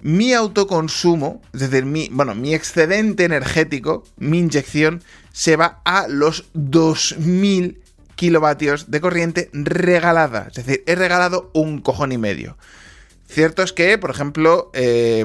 [0.00, 5.02] mi autoconsumo, es decir, mi, bueno, mi excedente energético, mi inyección,
[5.32, 7.82] se va a los 2000
[8.14, 10.46] kilovatios de corriente regalada.
[10.50, 12.56] Es decir, he regalado un cojón y medio.
[13.28, 15.24] Cierto es que, por ejemplo, eh,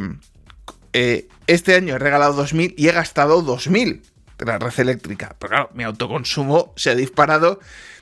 [0.93, 4.01] eh, este año he regalado 2000 y he gastado 2000
[4.45, 5.35] de la red eléctrica.
[5.39, 7.59] Pero claro, mi autoconsumo se ha disparado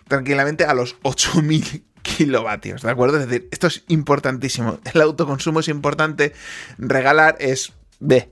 [0.08, 3.20] tranquilamente a los 8000 kilovatios, ¿de acuerdo?
[3.20, 4.80] Es decir, esto es importantísimo.
[4.94, 6.34] El autoconsumo es importante,
[6.78, 8.30] regalar es B,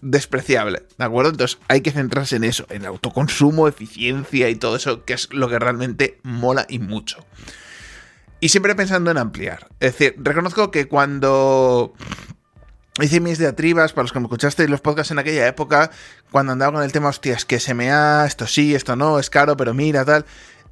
[0.00, 1.32] despreciable, ¿de acuerdo?
[1.32, 5.48] Entonces hay que centrarse en eso, en autoconsumo, eficiencia y todo eso, que es lo
[5.48, 7.24] que realmente mola y mucho.
[8.40, 9.68] Y siempre pensando en ampliar.
[9.80, 11.92] Es decir, reconozco que cuando
[13.02, 15.90] hice mis diatribas, para los que me escuchasteis los podcasts en aquella época,
[16.30, 17.58] cuando andaba con el tema, hostias, que
[17.90, 20.24] ha, esto sí, esto no, es caro, pero mira, tal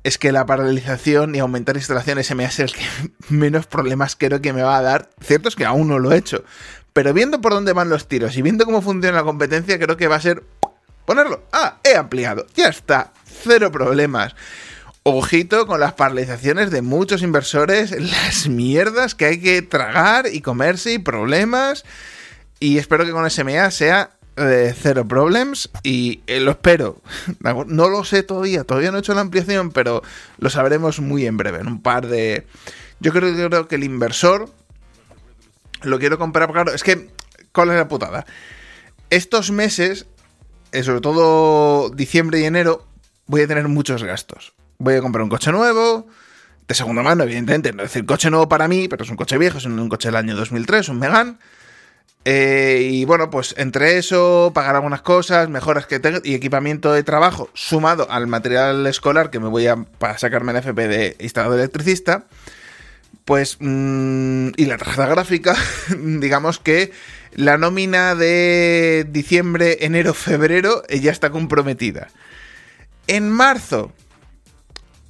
[0.04, 2.84] es que la paralización y aumentar instalaciones me hace el que
[3.28, 5.10] menos problemas creo que me va a dar.
[5.20, 6.44] Cierto es que aún no lo he hecho.
[6.92, 10.08] Pero viendo por dónde van los tiros y viendo cómo funciona la competencia, creo que
[10.08, 10.42] va a ser
[11.04, 11.44] ponerlo.
[11.52, 12.46] Ah, he ampliado.
[12.54, 13.12] Ya está.
[13.24, 14.34] Cero problemas.
[15.04, 20.92] Ojito con las paralizaciones de muchos inversores, las mierdas que hay que tragar y comerse
[20.92, 21.84] y problemas.
[22.60, 27.00] Y espero que con SMA sea de Cero Problems y eh, lo espero.
[27.66, 30.02] No lo sé todavía, todavía no he hecho la ampliación, pero
[30.38, 32.46] lo sabremos muy en breve, en un par de...
[33.00, 34.50] Yo creo, creo que el inversor
[35.82, 37.10] lo quiero comprar, claro, es que,
[37.52, 38.26] ¿cuál es la putada?
[39.10, 40.06] Estos meses,
[40.72, 42.86] eh, sobre todo diciembre y enero,
[43.26, 44.54] voy a tener muchos gastos.
[44.78, 46.08] Voy a comprar un coche nuevo,
[46.66, 49.38] de segunda mano, evidentemente, no es decir coche nuevo para mí, pero es un coche
[49.38, 51.38] viejo, es un coche del año 2003, un Megan
[52.30, 57.02] Eh, y bueno, pues entre eso, pagar algunas cosas, mejoras que tengo y equipamiento de
[57.02, 61.58] trabajo, sumado al material escolar que me voy a para sacarme el FP de instalador
[61.58, 62.26] electricista,
[63.24, 63.56] pues.
[63.60, 65.56] Mm, y la tarjeta gráfica,
[65.98, 66.92] digamos que
[67.34, 72.08] la nómina de diciembre, enero, febrero eh, ya está comprometida.
[73.06, 73.90] En marzo,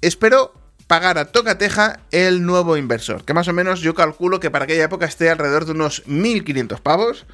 [0.02, 0.54] espero
[0.88, 4.85] pagar a tocateja el nuevo inversor, que más o menos yo calculo que para aquella
[4.85, 7.27] época esté alrededor de unos 1500 pavos.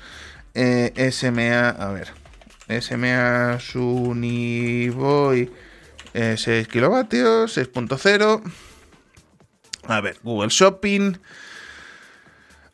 [0.54, 2.12] Eh, SMA, a ver,
[2.80, 5.50] SMA Suniboy
[6.14, 8.42] eh, 6 kilovatios, 6.0.
[9.86, 11.18] A ver, Google Shopping.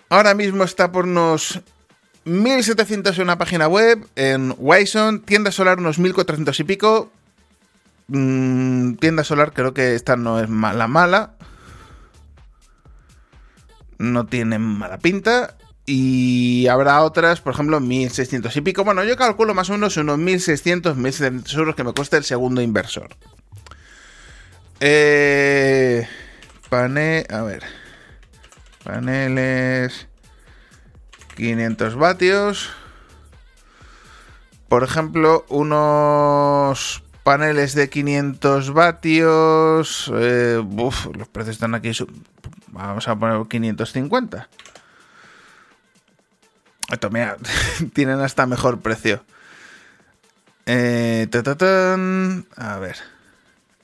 [0.09, 1.61] Ahora mismo está por unos
[2.25, 7.11] 1700 en una página web, en Wison, tienda solar unos 1400 y pico,
[8.13, 11.37] Mm, tienda solar, creo que esta no es mala mala.
[13.99, 15.57] No tiene mala pinta.
[15.87, 18.85] Y habrá otras, por ejemplo, 1600 y pico.
[18.85, 22.61] Bueno, yo calculo más o menos unos 1600, 1700 euros que me cuesta el segundo
[22.63, 23.17] inversor.
[24.81, 26.07] Eh,
[26.69, 27.63] panel, a ver.
[28.83, 30.09] Paneles
[31.37, 32.71] 500 vatios.
[34.69, 40.11] Por ejemplo, unos paneles de 500 vatios.
[40.15, 41.93] Eh, los precios están aquí.
[42.69, 44.49] Vamos a poner 550.
[46.91, 47.37] Esto, mira,
[47.95, 49.25] tienen hasta mejor precio.
[50.67, 51.29] Eh,
[52.57, 52.97] a ver.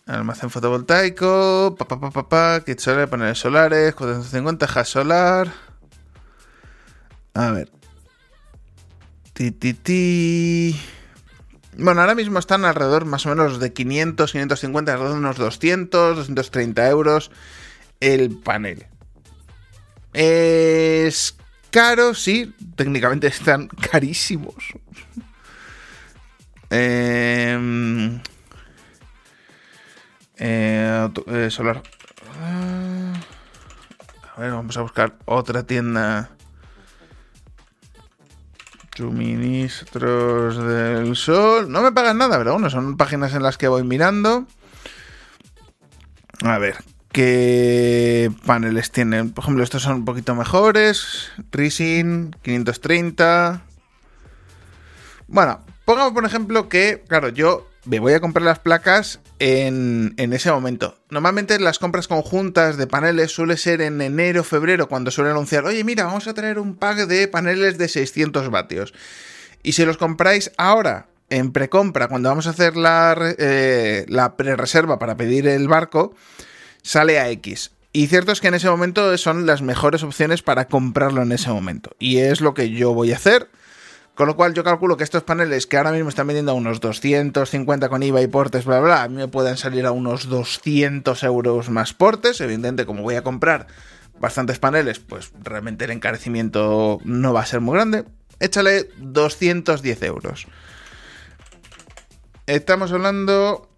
[0.06, 1.74] Almacén fotovoltaico.
[1.76, 3.94] Pa, pa, pa, kit solar, paneles solares.
[3.94, 5.52] 450, gas solar.
[7.34, 7.70] A ver.
[9.32, 10.95] Ti, ti, ti.
[11.78, 16.16] Bueno, ahora mismo están alrededor más o menos de 500, 550, alrededor de unos 200,
[16.16, 17.30] 230 euros
[18.00, 18.86] el panel.
[20.14, 21.36] Es
[21.70, 24.54] caro, sí, técnicamente están carísimos.
[26.70, 28.20] Em,
[30.38, 31.82] eh, eh, solar.
[32.40, 33.12] Ah,
[34.34, 36.35] a ver, vamos a buscar otra tienda
[38.96, 41.70] Suministros del sol.
[41.70, 44.46] No me pagan nada, pero bueno, son páginas en las que voy mirando.
[46.42, 46.76] A ver,
[47.12, 49.32] ¿qué paneles tienen?
[49.32, 51.30] Por ejemplo, estos son un poquito mejores.
[51.52, 53.62] Rising 530.
[55.28, 60.50] Bueno, pongamos por ejemplo que, claro, yo me voy a comprar las placas en, ese
[60.50, 60.98] momento.
[61.10, 65.84] Normalmente las compras conjuntas de paneles suele ser en enero, febrero, cuando suelen anunciar, oye,
[65.84, 68.92] mira, vamos a traer un pack de paneles de 600 vatios.
[69.62, 74.98] Y si los compráis ahora, en precompra, cuando vamos a hacer la, eh, la pre-reserva
[74.98, 76.14] para pedir el barco,
[76.82, 77.72] sale a X.
[77.92, 81.50] Y cierto es que en ese momento son las mejores opciones para comprarlo en ese
[81.50, 81.90] momento.
[81.98, 83.48] Y es lo que yo voy a hacer.
[84.16, 86.80] Con lo cual yo calculo que estos paneles que ahora mismo están vendiendo a unos
[86.80, 91.22] 250 con IVA y portes, bla, bla, a mí me pueden salir a unos 200
[91.22, 92.40] euros más portes.
[92.40, 93.66] Evidentemente, como voy a comprar
[94.18, 98.04] bastantes paneles, pues realmente el encarecimiento no va a ser muy grande.
[98.40, 100.46] Échale 210 euros.
[102.46, 103.68] Estamos hablando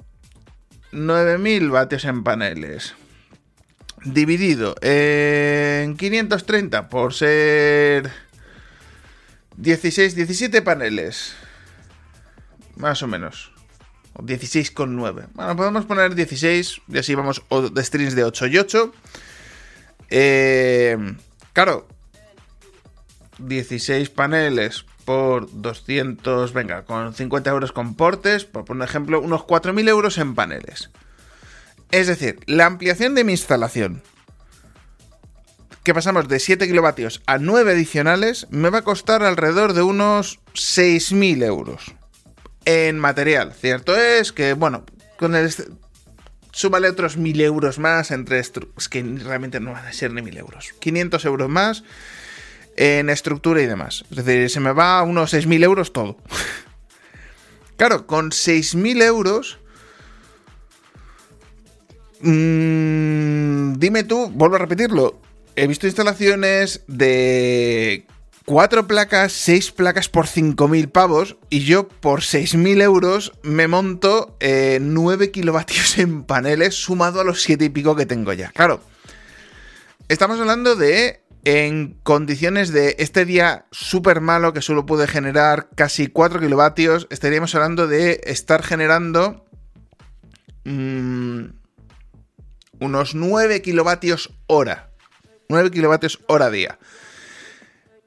[0.92, 2.94] 9000 vatios en paneles.
[4.04, 8.27] Dividido en 530 por ser
[9.58, 11.34] 16, 17 paneles.
[12.76, 13.52] Más o menos.
[14.14, 15.28] 16,9.
[15.34, 17.42] Bueno, podemos poner 16 y así vamos
[17.72, 18.92] de strings de 8 y 8.
[20.10, 20.96] Eh,
[21.52, 21.88] claro,
[23.38, 29.88] 16 paneles por 200, venga, con 50 euros con portes, por poner ejemplo, unos 4.000
[29.88, 30.90] euros en paneles.
[31.90, 34.02] Es decir, la ampliación de mi instalación
[35.88, 40.38] que pasamos de 7 kilovatios a 9 adicionales, me va a costar alrededor de unos
[40.52, 41.94] 6.000 euros
[42.66, 43.54] en material.
[43.54, 44.84] Cierto es que, bueno,
[45.18, 45.50] con el...
[46.52, 48.38] Súmale otros 1.000 euros más entre...
[48.38, 48.52] Es
[48.90, 50.74] que realmente no van a ser ni 1.000 euros.
[50.78, 51.84] 500 euros más
[52.76, 54.04] en estructura y demás.
[54.10, 56.18] Es decir, se me va a unos 6.000 euros todo.
[57.78, 59.58] claro, con 6.000 euros...
[62.20, 65.22] Mmm, dime tú, vuelvo a repetirlo,
[65.58, 68.06] he visto instalaciones de
[68.44, 75.24] cuatro placas, seis placas por 5.000 pavos y yo por 6.000 euros me monto 9
[75.24, 78.50] eh, kilovatios en paneles sumado a los 7 y pico que tengo ya.
[78.50, 78.80] Claro,
[80.08, 86.06] estamos hablando de en condiciones de este día súper malo que solo pude generar casi
[86.06, 89.44] 4 kilovatios, estaríamos hablando de estar generando
[90.64, 91.46] mm,
[92.78, 94.87] unos 9 kilovatios hora.
[95.48, 96.78] 9 kilovatios hora día.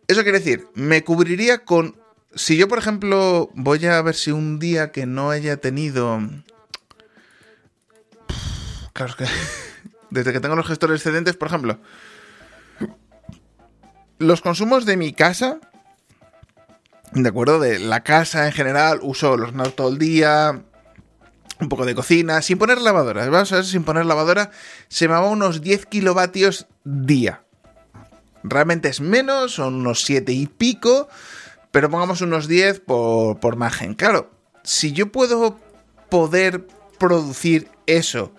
[0.07, 1.99] Eso quiere decir, me cubriría con...
[2.35, 6.19] Si yo, por ejemplo, voy a ver si un día que no haya tenido...
[8.93, 9.25] Claro, es que...
[10.11, 11.79] Desde que tengo los gestores excedentes, por ejemplo...
[14.19, 15.59] Los consumos de mi casa...
[17.13, 20.63] De acuerdo, de la casa en general, uso los ordenador todo el día,
[21.61, 23.29] un poco de cocina, sin poner lavadora.
[23.29, 24.51] Vamos a ver, sin poner lavadora,
[24.89, 27.43] se me va unos 10 kilovatios día.
[28.43, 31.07] Realmente es menos, son unos 7 y pico,
[31.71, 33.93] pero pongamos unos 10 por, por margen.
[33.93, 34.31] Claro,
[34.63, 35.59] si yo puedo
[36.09, 36.65] poder
[36.97, 38.33] producir eso,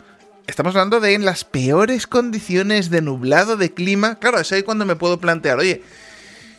[0.48, 4.84] estamos hablando de en las peores condiciones de nublado, de clima, claro, es ahí cuando
[4.84, 5.82] me puedo plantear, oye,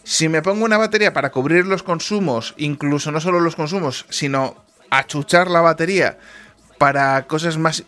[0.04, 4.64] si me pongo una batería para cubrir los consumos, incluso no solo los consumos, sino
[4.90, 6.18] achuchar la batería
[6.84, 7.86] para cosas más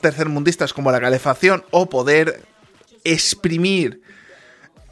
[0.00, 2.44] tercermundistas como la calefacción o poder
[3.02, 4.02] exprimir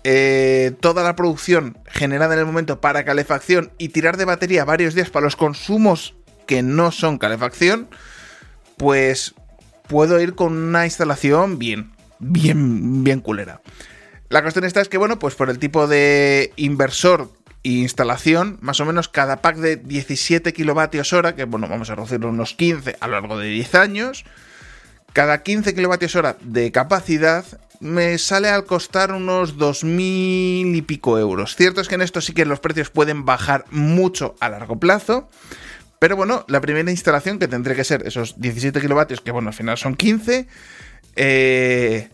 [0.03, 4.97] eh, toda la producción generada en el momento para calefacción y tirar de batería varios
[4.97, 6.17] días para los consumos
[6.49, 7.89] que no son calefacción,
[8.77, 9.37] pues
[9.87, 13.61] puedo ir con una instalación bien, bien, bien culera.
[14.31, 17.31] La cuestión esta es que, bueno, pues por el tipo de inversor
[17.65, 22.29] instalación, más o menos cada pack de 17 kilovatios hora, que bueno, vamos a reducirlo
[22.29, 24.25] unos 15 a lo largo de 10 años,
[25.13, 27.45] cada 15 kilovatios hora de capacidad
[27.81, 31.57] me sale al costar unos 2.000 y pico euros.
[31.57, 35.29] Cierto es que en esto sí que los precios pueden bajar mucho a largo plazo,
[35.99, 39.55] pero bueno, la primera instalación que tendré que ser esos 17 kilovatios, que bueno, al
[39.55, 40.47] final son 15,
[41.17, 42.09] eh,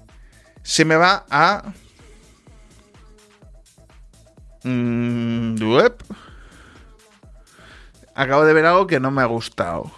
[0.63, 1.73] se me va a
[4.65, 5.57] Mm,
[8.15, 9.91] Acabo de ver algo que no me ha gustado.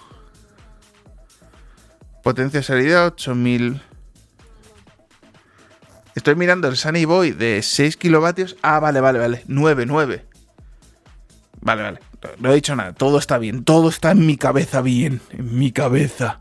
[2.23, 3.83] Potencia salida 8000.
[6.15, 8.57] Estoy mirando el Sunny Boy de 6 kilovatios.
[8.63, 9.43] Ah, vale, vale, vale.
[9.49, 10.27] 9, 9.
[11.63, 11.99] Vale, vale.
[12.39, 12.93] No he dicho nada.
[12.93, 13.65] Todo está bien.
[13.65, 15.21] Todo está en mi cabeza bien.
[15.31, 16.41] En mi cabeza.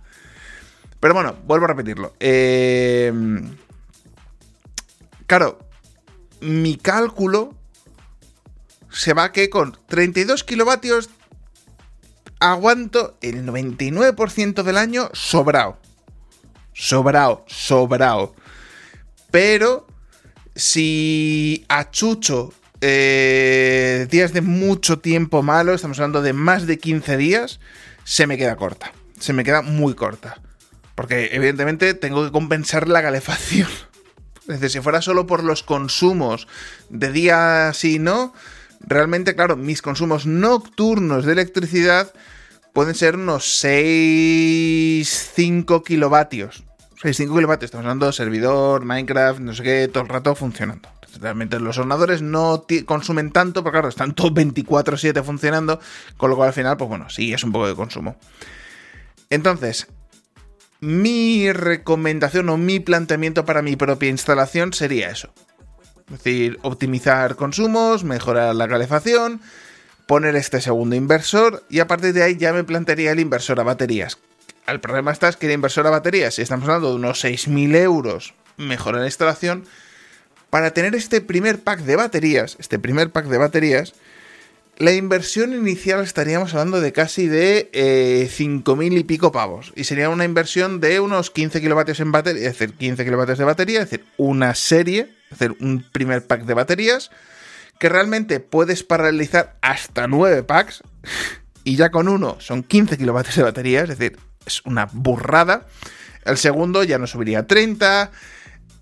[0.99, 2.13] Pero bueno, vuelvo a repetirlo.
[2.19, 3.11] Eh...
[5.25, 5.57] Claro,
[6.41, 7.55] mi cálculo
[8.91, 11.09] se va que con 32 kilovatios
[12.39, 15.77] aguanto el 99% del año sobrado.
[16.73, 18.35] Sobrado, sobrado.
[19.29, 19.87] Pero
[20.55, 27.59] si achucho eh, días de mucho tiempo malo, estamos hablando de más de 15 días,
[28.03, 28.91] se me queda corta.
[29.19, 30.41] Se me queda muy corta.
[30.95, 33.69] Porque evidentemente tengo que compensar la calefacción.
[34.47, 36.47] Es decir, si fuera solo por los consumos
[36.89, 38.33] de día sí no,
[38.85, 42.13] realmente, claro, mis consumos nocturnos de electricidad
[42.73, 46.63] pueden ser unos 6, 5 kilovatios.
[47.01, 50.89] 6, 5 kilovatios, estamos hablando de servidor, Minecraft, no sé qué, todo el rato funcionando.
[51.19, 55.79] Realmente los ordenadores no consumen tanto, pero claro, están todos 24/7 funcionando,
[56.15, 58.15] con lo cual al final, pues bueno, sí, es un poco de consumo.
[59.29, 59.87] Entonces,
[60.79, 65.33] mi recomendación o mi planteamiento para mi propia instalación sería eso.
[66.11, 69.39] Es decir, optimizar consumos, mejorar la calefacción,
[70.05, 73.63] poner este segundo inversor y a partir de ahí ya me plantearía el inversor a
[73.63, 74.17] baterías.
[74.67, 77.75] El problema está es que el inversor a baterías, si estamos hablando de unos 6.000
[77.77, 79.65] euros, mejor en la instalación,
[80.49, 83.93] para tener este primer pack de baterías, este primer pack de baterías,
[84.77, 89.71] la inversión inicial estaríamos hablando de casi de eh, 5.000 y pico pavos.
[89.75, 93.45] Y sería una inversión de unos 15 kilovatios en batería, es decir, 15 kilovatios de
[93.45, 97.11] batería, es decir, una serie hacer un primer pack de baterías
[97.79, 100.83] que realmente puedes paralizar hasta 9 packs
[101.63, 105.65] y ya con uno son 15 kilovatios de batería, es decir, es una burrada.
[106.25, 108.11] El segundo ya no subiría a 30,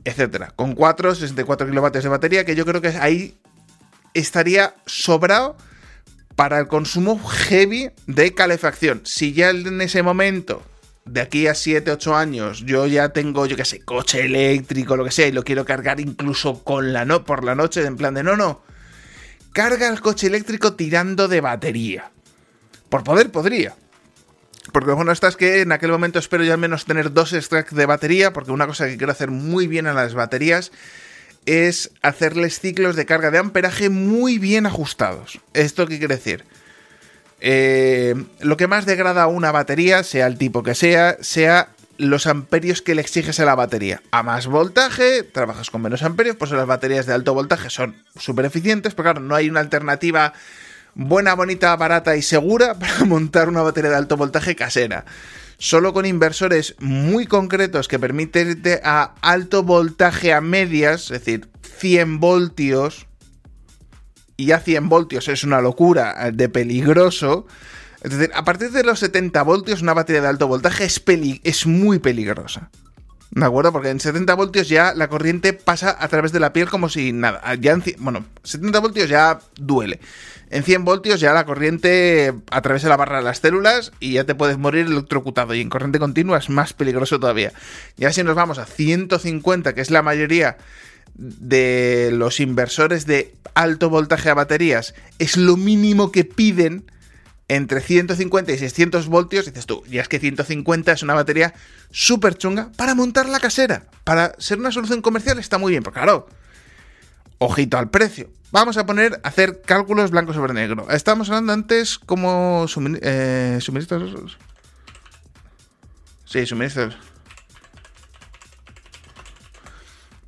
[0.04, 0.52] etcétera.
[0.56, 3.40] Con 4, 64 kilovatios de batería, que yo creo que ahí
[4.14, 5.58] estaría sobrado
[6.36, 9.02] para el consumo heavy de calefacción.
[9.06, 10.64] Si ya en ese momento
[11.12, 15.04] de aquí a 7, 8 años yo ya tengo, yo qué sé, coche eléctrico, lo
[15.04, 18.14] que sea, y lo quiero cargar incluso con la no por la noche, en plan
[18.14, 18.62] de no, no.
[19.54, 22.12] Carga el coche eléctrico tirando de batería.
[22.90, 23.76] Por poder podría.
[24.72, 27.74] Porque bueno, esta es que en aquel momento espero ya al menos tener dos stacks
[27.74, 30.72] de batería, porque una cosa que quiero hacer muy bien a las baterías
[31.46, 35.40] es hacerles ciclos de carga de amperaje muy bien ajustados.
[35.54, 36.46] ¿Esto qué quiere decir?
[37.42, 42.82] Eh, lo que más degrada una batería, sea el tipo que sea, sea los amperios
[42.82, 44.02] que le exiges a la batería.
[44.12, 48.46] A más voltaje, trabajas con menos amperios, pues las baterías de alto voltaje son súper
[48.46, 50.34] eficientes, pero claro, no hay una alternativa
[50.96, 55.06] buena, bonita, barata y segura para montar una batería de alto voltaje casera.
[55.58, 62.22] Solo con inversores muy concretos que permiten a alto voltaje a medias, es decir, 100
[62.22, 63.09] voltios,
[64.40, 67.46] y a 100 voltios es una locura de peligroso.
[68.02, 71.04] Es decir, a partir de los 70 voltios, una batería de alto voltaje es,
[71.44, 72.70] es muy peligrosa.
[73.32, 73.74] ¿De acuerdo?
[73.74, 77.12] Porque en 70 voltios ya la corriente pasa a través de la piel como si
[77.12, 77.54] nada.
[77.56, 80.00] Ya en, bueno, 70 voltios ya duele.
[80.50, 84.36] En 100 voltios ya la corriente atraviesa la barra de las células y ya te
[84.36, 85.54] puedes morir electrocutado.
[85.54, 87.52] Y en corriente continua es más peligroso todavía.
[87.98, 90.56] Ya si nos vamos a 150, que es la mayoría
[91.20, 96.86] de los inversores de alto voltaje a baterías, es lo mínimo que piden
[97.50, 101.54] entre 150 y 600 voltios, dices tú, ya es que 150 es una batería
[101.92, 103.84] súper chunga para montar la casera.
[104.04, 106.28] Para ser una solución comercial está muy bien, pero claro,
[107.40, 108.30] ojito al precio.
[108.52, 110.90] Vamos a poner, a hacer cálculos blanco sobre negro.
[110.90, 112.66] Estábamos hablando antes como
[113.02, 114.38] eh, suministros...
[116.26, 116.96] Sí, suministros.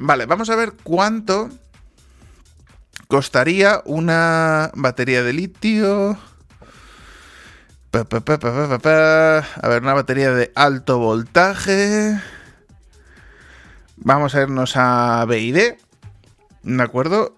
[0.03, 1.51] Vale, vamos a ver cuánto
[3.07, 6.17] costaría una batería de litio
[7.93, 12.19] a ver, una batería de alto voltaje.
[13.97, 15.73] Vamos a irnos a BID.
[16.63, 17.35] ¿De acuerdo?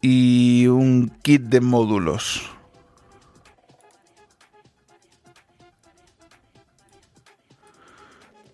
[0.00, 2.51] Y un kit de módulos.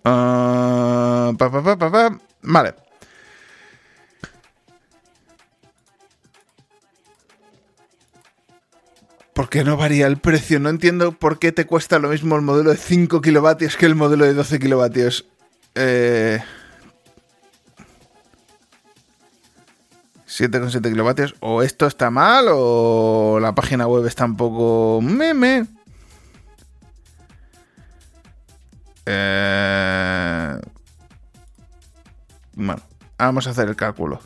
[0.05, 1.37] Uh,
[2.43, 2.75] vale.
[9.39, 10.59] ¿Por qué no varía el precio?
[10.59, 13.95] No entiendo por qué te cuesta lo mismo el modelo de 5 kilovatios que el
[13.95, 15.27] modelo de 12 kilovatios.
[15.77, 16.43] Eh...
[20.27, 21.37] 7,7 kilovatios.
[21.39, 25.67] O esto está mal o la página web está un poco meme.
[29.11, 30.61] Eh...
[32.53, 32.83] Bueno,
[33.17, 34.21] vamos a hacer el cálculo.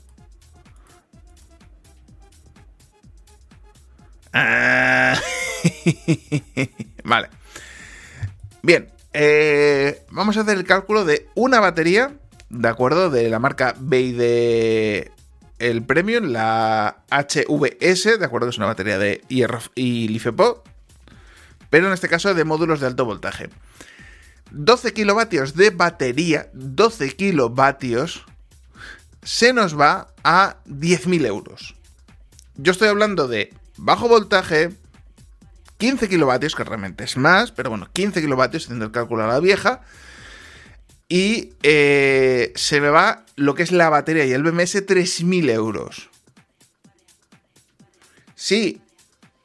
[4.33, 5.15] Ah.
[7.05, 7.29] vale.
[8.63, 12.17] Bien, eh, vamos a hacer el cálculo de una batería,
[12.49, 13.11] ¿de acuerdo?
[13.11, 15.11] De la marca BID
[15.63, 18.49] el Premium, la HVS, ¿de acuerdo?
[18.49, 20.65] Es una batería de hierro y LiFePO,
[21.71, 23.49] pero en este caso de módulos de alto voltaje.
[24.53, 28.25] 12 kilovatios de batería, 12 kilovatios,
[29.23, 31.75] se nos va a 10.000 euros.
[32.57, 34.73] Yo estoy hablando de bajo voltaje,
[35.79, 39.41] 15 kilovatios, que realmente es más, pero bueno, 15 kilovatios, haciendo el cálculo a la
[39.41, 39.81] vieja.
[41.09, 46.11] Y eh, se me va lo que es la batería y el BMS 3.000 euros.
[48.35, 48.82] Sí,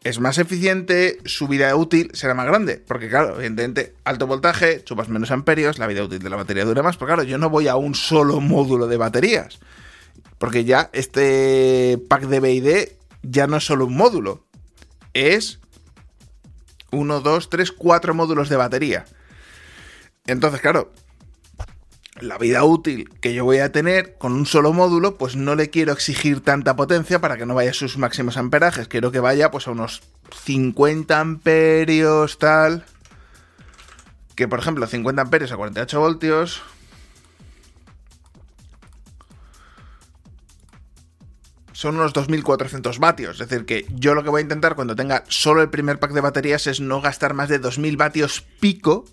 [0.08, 2.82] es más eficiente, su vida útil será más grande.
[2.88, 6.84] Porque claro, evidentemente, alto voltaje, chupas menos amperios, la vida útil de la batería dura
[6.84, 6.98] más.
[6.98, 9.60] Pero claro, yo no voy a un solo módulo de baterías.
[10.38, 12.90] Porque ya este pack de BID
[13.24, 14.46] ya no es solo un módulo,
[15.14, 15.60] es
[16.92, 19.06] uno, dos, tres, cuatro módulos de batería.
[20.26, 20.92] Entonces, claro,
[22.22, 25.70] la vida útil que yo voy a tener con un solo módulo, pues no le
[25.70, 28.88] quiero exigir tanta potencia para que no vaya a sus máximos amperajes.
[28.88, 30.02] Quiero que vaya pues a unos
[30.44, 32.86] 50 amperios, tal.
[34.36, 36.62] Que por ejemplo, 50 amperios a 48 voltios,
[41.78, 43.40] son unos 2.400 vatios.
[43.40, 46.12] Es decir, que yo lo que voy a intentar cuando tenga solo el primer pack
[46.12, 49.06] de baterías es no gastar más de 2.000 vatios pico,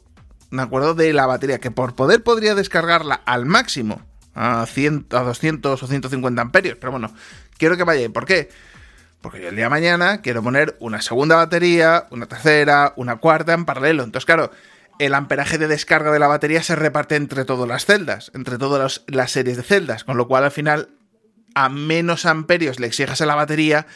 [0.57, 0.95] ¿de acuerdo?
[0.95, 4.01] De la batería, que por poder podría descargarla al máximo,
[4.35, 6.77] a, 100, a 200 o 150 amperios.
[6.81, 7.13] Pero bueno,
[7.59, 8.09] quiero que vaya.
[8.11, 8.51] ¿Por qué?
[9.21, 13.55] Porque yo el día de mañana quiero poner una segunda batería, una tercera, una cuarta
[13.55, 14.03] en paralelo.
[14.03, 14.51] Entonces, claro,
[14.99, 19.03] el amperaje de descarga de la batería se reparte entre todas las celdas, entre todas
[19.07, 20.91] las series de celdas, con lo cual al final
[21.55, 23.87] a menos amperios le exijas a la batería,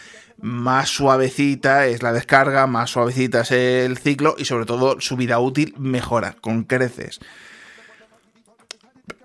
[0.41, 5.39] más suavecita es la descarga, más suavecita es el ciclo y sobre todo su vida
[5.39, 7.21] útil mejora con creces.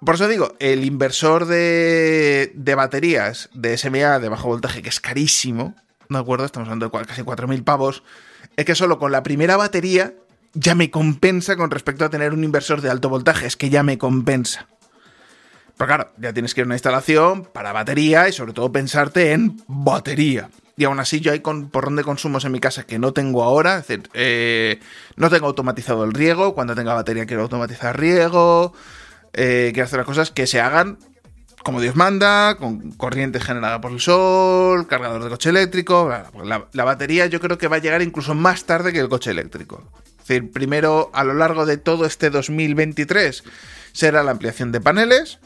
[0.04, 5.00] Por eso digo, el inversor de, de baterías de SMA de bajo voltaje, que es
[5.00, 5.76] carísimo,
[6.10, 6.46] ¿de acuerdo?
[6.46, 8.04] Estamos hablando de casi 4.000 pavos,
[8.58, 10.14] es que solo con la primera batería
[10.54, 13.84] ya me compensa con respecto a tener un inversor de alto voltaje, es que ya
[13.84, 14.68] me compensa.
[15.78, 19.32] Pero claro, ya tienes que ir a una instalación para batería y sobre todo pensarte
[19.32, 20.50] en batería.
[20.76, 23.44] Y aún así yo hay con porrón de consumos en mi casa que no tengo
[23.44, 23.78] ahora.
[23.78, 24.80] Es decir, eh,
[25.16, 26.56] no tengo automatizado el riego.
[26.56, 28.74] Cuando tenga batería quiero automatizar riego.
[29.34, 30.98] Eh, quiero hacer las cosas que se hagan
[31.64, 36.10] como Dios manda, con corriente generada por el sol, cargador de coche eléctrico.
[36.44, 39.32] La, la, batería yo creo que va a llegar incluso más tarde que el coche
[39.32, 39.90] eléctrico.
[40.20, 43.44] Es decir, primero a lo largo de todo este 2023
[43.94, 45.40] será la ampliación de paneles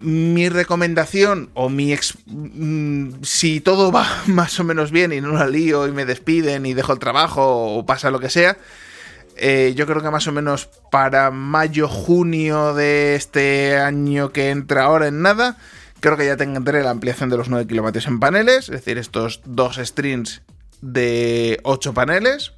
[0.00, 1.94] mi recomendación o mi
[2.26, 6.66] mm, si todo va más o menos bien y no la lío y me despiden
[6.66, 8.56] y dejo el trabajo o pasa lo que sea,
[9.36, 14.84] eh, yo creo que más o menos para mayo, junio de este año que entra
[14.84, 15.56] ahora en nada,
[16.00, 19.40] creo que ya tendré la ampliación de los 9 kilovatios en paneles, es decir, estos
[19.44, 20.42] dos strings
[20.80, 22.52] de 8 paneles.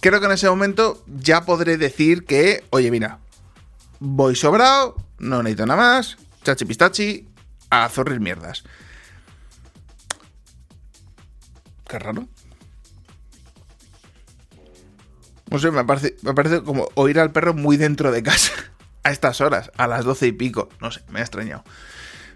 [0.00, 3.18] Creo que en ese momento ya podré decir que, oye, mira,
[4.00, 7.28] voy sobrado, no necesito nada más, chachi pistachi,
[7.70, 8.64] a zorrir mierdas.
[11.88, 12.26] Qué raro.
[15.50, 18.52] No sé, me parece, me como oír al perro muy dentro de casa.
[19.04, 20.68] A estas horas, a las doce y pico.
[20.80, 21.62] No sé, me ha extrañado.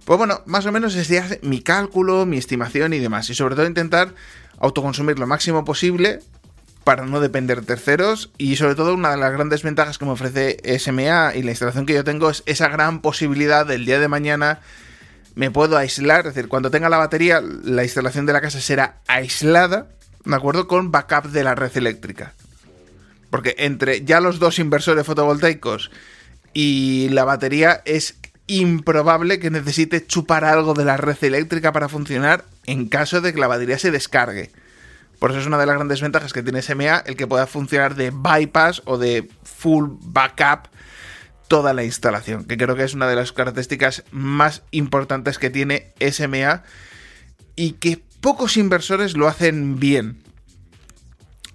[0.04, 3.28] Pues bueno, más o menos es mi cálculo, mi estimación y demás.
[3.28, 4.14] Y sobre todo intentar
[4.60, 6.20] autoconsumir lo máximo posible
[6.84, 10.12] para no depender de terceros y sobre todo una de las grandes ventajas que me
[10.12, 14.08] ofrece SMA y la instalación que yo tengo es esa gran posibilidad del día de
[14.08, 14.60] mañana
[15.34, 19.00] me puedo aislar, es decir, cuando tenga la batería la instalación de la casa será
[19.06, 19.88] aislada,
[20.24, 20.66] ¿de acuerdo?
[20.66, 22.34] Con backup de la red eléctrica.
[23.30, 25.90] Porque entre ya los dos inversores fotovoltaicos
[26.52, 28.16] y la batería es
[28.48, 33.40] improbable que necesite chupar algo de la red eléctrica para funcionar en caso de que
[33.40, 34.50] la batería se descargue.
[35.20, 37.94] Por eso es una de las grandes ventajas que tiene SMA el que pueda funcionar
[37.94, 40.68] de bypass o de full backup
[41.46, 45.92] toda la instalación, que creo que es una de las características más importantes que tiene
[46.00, 46.62] SMA
[47.54, 50.22] y que pocos inversores lo hacen bien.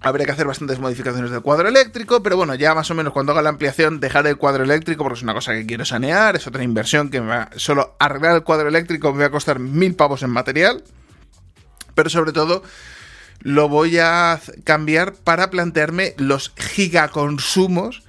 [0.00, 3.32] Habría que hacer bastantes modificaciones del cuadro eléctrico, pero bueno, ya más o menos cuando
[3.32, 6.46] haga la ampliación dejar el cuadro eléctrico porque es una cosa que quiero sanear, es
[6.46, 7.50] otra inversión que me va...
[7.56, 10.84] Solo arreglar el cuadro eléctrico me va a costar mil pavos en material,
[11.94, 12.62] pero sobre todo
[13.40, 18.02] lo voy a cambiar para plantearme los gigaconsumos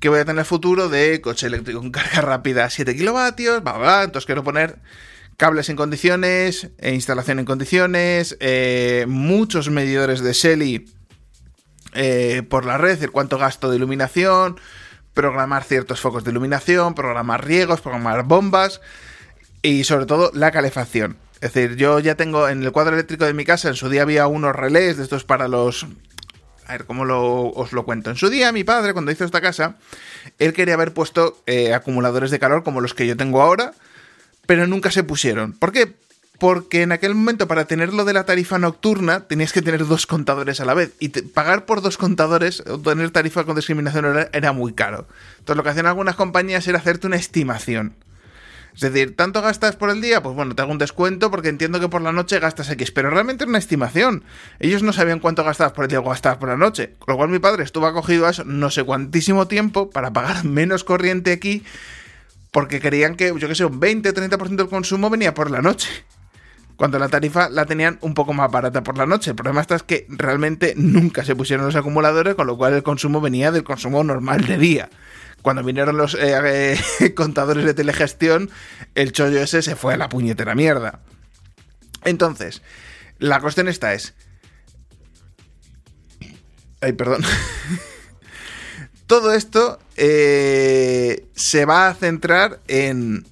[0.00, 2.96] que voy a tener en el futuro de coche eléctrico con carga rápida a 7
[2.96, 4.78] kilovatios, bla, bla, entonces quiero poner
[5.36, 10.90] cables en condiciones, e instalación en condiciones, eh, muchos medidores de Shelly
[11.94, 14.60] eh, por la red, decir cuánto gasto de iluminación,
[15.14, 18.80] programar ciertos focos de iluminación, programar riegos, programar bombas
[19.62, 21.16] y sobre todo la calefacción.
[21.40, 24.02] Es decir, yo ya tengo en el cuadro eléctrico de mi casa, en su día
[24.02, 25.86] había unos relés de estos para los...
[26.66, 28.10] A ver, ¿cómo os lo cuento?
[28.10, 29.76] En su día, mi padre, cuando hizo esta casa,
[30.38, 33.72] él quería haber puesto eh, acumuladores de calor como los que yo tengo ahora,
[34.46, 35.52] pero nunca se pusieron.
[35.52, 35.94] ¿Por qué?
[36.38, 40.60] Porque en aquel momento, para tenerlo de la tarifa nocturna, tenías que tener dos contadores
[40.60, 40.92] a la vez.
[41.00, 45.08] Y pagar por dos contadores, o tener tarifa con discriminación era muy caro.
[45.38, 47.94] Entonces, lo que hacían algunas compañías era hacerte una estimación.
[48.74, 50.22] Es decir, ¿tanto gastas por el día?
[50.22, 53.10] Pues bueno, te hago un descuento porque entiendo que por la noche gastas X, pero
[53.10, 54.24] realmente es una estimación.
[54.58, 56.94] Ellos no sabían cuánto gastabas por el día o gastabas por la noche.
[56.98, 60.44] Con lo cual mi padre estuvo acogido a eso no sé cuantísimo tiempo para pagar
[60.44, 61.64] menos corriente aquí
[62.50, 65.62] porque querían que, yo que sé, un 20 o 30% del consumo venía por la
[65.62, 65.88] noche.
[66.76, 69.30] Cuando la tarifa la tenían un poco más barata por la noche.
[69.30, 72.82] El problema está es que realmente nunca se pusieron los acumuladores, con lo cual el
[72.82, 74.88] consumo venía del consumo normal de día
[75.42, 78.50] cuando vinieron los eh, eh, contadores de telegestión,
[78.94, 81.00] el chollo ese se fue a la puñetera mierda.
[82.04, 82.62] Entonces,
[83.18, 84.14] la cuestión esta es...
[86.80, 87.22] Ay, perdón.
[89.06, 93.26] Todo esto eh, se va a centrar en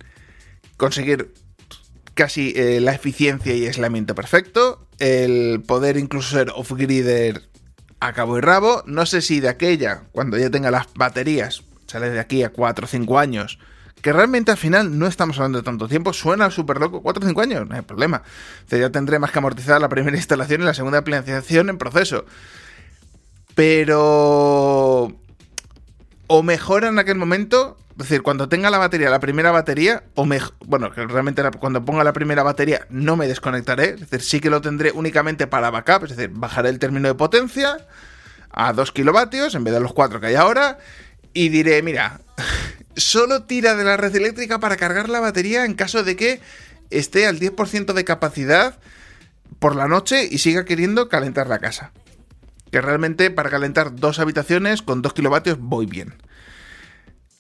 [0.76, 1.32] conseguir
[2.14, 7.48] casi la eficiencia y aislamiento perfecto, el poder incluso ser off-grider
[8.00, 8.82] a cabo y rabo.
[8.86, 12.84] No sé si de aquella, cuando ya tenga las baterías, sale de aquí a 4
[12.84, 13.58] o 5 años,
[14.00, 17.26] que realmente al final no estamos hablando de tanto tiempo, suena súper loco, 4 o
[17.26, 18.22] 5 años, no hay problema.
[18.70, 22.24] O ya tendré más que amortizar la primera instalación y la segunda ampliación en proceso.
[23.54, 25.12] Pero...
[26.30, 30.26] O mejora en aquel momento, es decir, cuando tenga la batería, la primera batería, o
[30.26, 34.40] mejor, bueno, que realmente cuando ponga la primera batería no me desconectaré, es decir, sí
[34.40, 37.78] que lo tendré únicamente para backup, es decir, bajaré el término de potencia
[38.50, 40.78] a 2 kilovatios en vez de los 4 que hay ahora
[41.32, 42.20] y diré, mira,
[42.96, 46.40] solo tira de la red eléctrica para cargar la batería en caso de que
[46.90, 48.78] esté al 10% de capacidad
[49.58, 51.92] por la noche y siga queriendo calentar la casa.
[52.70, 56.14] Que realmente para calentar dos habitaciones con 2 kilovatios voy bien.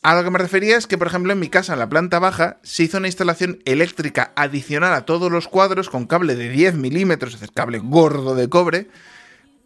[0.02, 2.18] A lo que me refería es que, por ejemplo, en mi casa, en la planta
[2.18, 6.76] baja, se hizo una instalación eléctrica adicional a todos los cuadros con cable de 10
[6.76, 8.88] milímetros, es decir, cable gordo de cobre,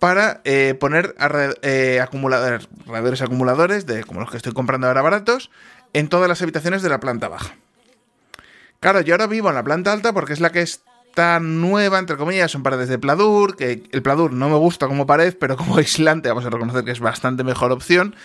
[0.03, 1.14] para eh, poner
[1.62, 5.53] eh, acumuladores, radiadores acumuladores, de, como los que estoy comprando ahora baratos,
[5.92, 7.55] en todas las habitaciones de la planta baja.
[8.80, 12.16] Claro, yo ahora vivo en la planta alta porque es la que está nueva, entre
[12.16, 15.76] comillas, son paredes de Pladur, que el Pladur no me gusta como pared, pero como
[15.78, 18.16] aislante vamos a reconocer que es bastante mejor opción.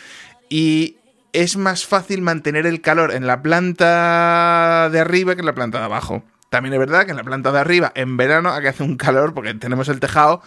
[0.50, 0.98] Y
[1.32, 5.78] es más fácil mantener el calor en la planta de arriba que en la planta
[5.78, 6.24] de abajo.
[6.50, 9.36] También es verdad que en la planta de arriba, en verano, aquí hace un calor
[9.36, 10.42] porque tenemos el tejado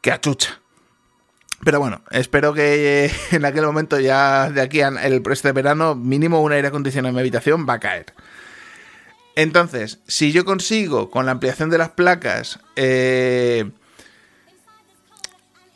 [0.00, 0.61] que achucha.
[1.64, 6.52] Pero bueno, espero que en aquel momento ya de aquí al este verano mínimo un
[6.52, 8.06] aire acondicionado en mi habitación va a caer.
[9.34, 13.70] Entonces, si yo consigo con la ampliación de las placas, eh,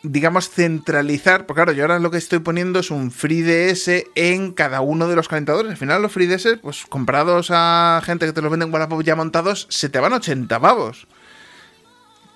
[0.03, 4.83] digamos, centralizar, porque claro, yo ahora lo que estoy poniendo es un FreeDS en cada
[4.83, 5.71] uno de los calentadores.
[5.71, 9.67] Al final los FreeDS, pues comprados a gente que te los venden Wallapop ya montados,
[9.71, 11.07] se te van 80 pavos.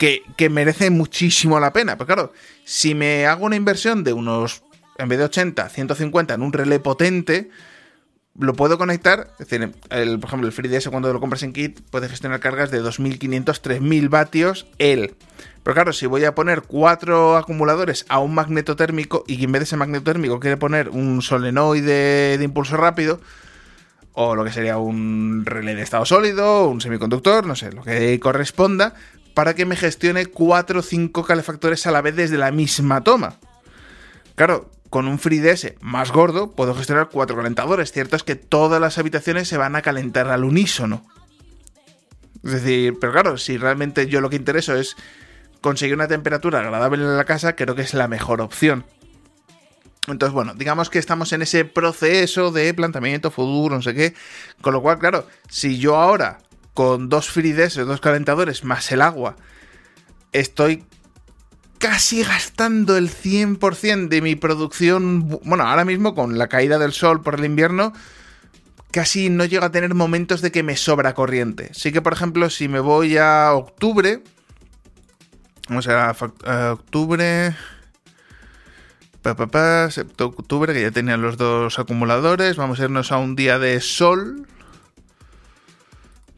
[0.00, 1.96] Que, que merece muchísimo la pena.
[1.96, 2.32] Pero claro,
[2.64, 4.64] si me hago una inversión de unos,
[4.98, 7.50] en vez de 80, 150 en un relé potente,
[8.38, 11.80] lo puedo conectar, es decir, el, por ejemplo, el FreeDS cuando lo compras en kit
[11.90, 15.14] puede gestionar cargas de 2500, 3000 vatios él.
[15.62, 19.60] Pero claro, si voy a poner cuatro acumuladores a un magneto térmico y en vez
[19.60, 23.20] de ese magneto térmico quiere poner un solenoide de impulso rápido,
[24.14, 28.18] o lo que sería un relé de estado sólido, un semiconductor, no sé, lo que
[28.20, 28.94] corresponda,
[29.34, 33.36] para que me gestione cuatro o cinco calefactores a la vez desde la misma toma.
[34.34, 37.92] Claro, con un FreeDS más gordo puedo gestionar cuatro calentadores.
[37.92, 41.06] Cierto es que todas las habitaciones se van a calentar al unísono.
[42.44, 44.96] Es decir, pero claro, si realmente yo lo que intereso es
[45.60, 48.84] conseguir una temperatura agradable en la casa, creo que es la mejor opción.
[50.08, 54.14] Entonces, bueno, digamos que estamos en ese proceso de planteamiento futuro, no sé qué.
[54.60, 56.38] Con lo cual, claro, si yo ahora,
[56.74, 59.36] con dos FreeDS, dos calentadores, más el agua,
[60.32, 60.84] estoy
[61.78, 65.28] casi gastando el 100% de mi producción.
[65.42, 67.92] Bueno, ahora mismo con la caída del sol por el invierno,
[68.90, 71.70] casi no llego a tener momentos de que me sobra corriente.
[71.72, 74.22] Sí que, por ejemplo, si me voy a octubre,
[75.68, 77.56] vamos a, a octubre,
[79.22, 83.36] pa, pa, pa, octubre, que ya tenían los dos acumuladores, vamos a irnos a un
[83.36, 84.46] día de sol.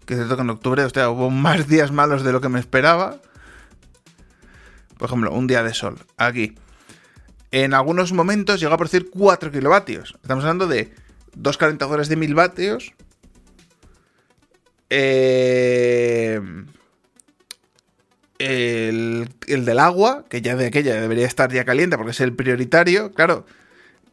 [0.07, 3.21] Que es cierto en octubre, hostia, hubo más días malos de lo que me esperaba.
[4.99, 5.99] Por ejemplo, un día de sol.
[6.17, 6.55] Aquí.
[7.51, 10.15] En algunos momentos llega a producir 4 kilovatios.
[10.23, 10.95] Estamos hablando de
[11.35, 12.95] dos calentadores de 1000 vatios.
[14.89, 16.41] Eh,
[18.39, 23.13] el, del agua, que ya de aquella debería estar ya caliente porque es el prioritario.
[23.13, 23.47] Claro,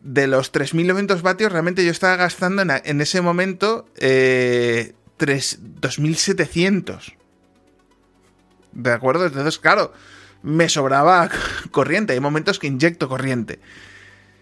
[0.02, 4.94] de los 3900 vatios, realmente yo estaba gastando en, ese momento eh,
[5.26, 7.14] 2700.
[8.72, 9.26] ¿De acuerdo?
[9.26, 9.94] Entonces, claro
[10.42, 11.30] me sobraba
[11.72, 12.14] corriente.
[12.14, 13.60] Hay momentos que inyecto corriente.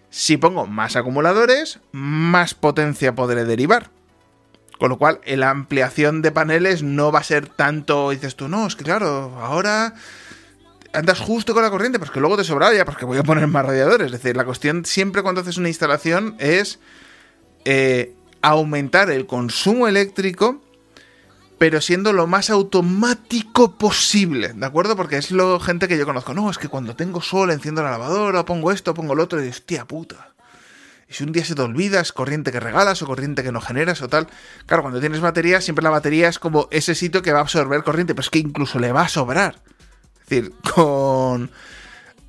[0.09, 3.91] Si pongo más acumuladores, más potencia podré derivar.
[4.79, 8.11] Con lo cual, la ampliación de paneles no va a ser tanto.
[8.11, 9.95] Dices tú, no, es que claro, ahora
[10.93, 13.65] andas justo con la corriente, porque luego te sobraba ya, porque voy a poner más
[13.65, 14.07] radiadores.
[14.07, 16.79] Es decir, la cuestión siempre cuando haces una instalación es
[17.65, 20.61] eh, aumentar el consumo eléctrico
[21.57, 24.95] pero siendo lo más automático posible, ¿de acuerdo?
[24.95, 26.33] Porque es lo gente que yo conozco.
[26.33, 29.49] No, es que cuando tengo sol enciendo la lavadora, pongo esto, pongo lo otro, y
[29.49, 30.33] tía puta.
[31.09, 33.61] Y si un día se te olvida, es corriente que regalas o corriente que no
[33.61, 34.27] generas o tal.
[34.65, 37.83] Claro, cuando tienes batería, siempre la batería es como ese sitio que va a absorber
[37.83, 39.61] corriente, pero es que incluso le va a sobrar.
[40.21, 41.49] Es decir, con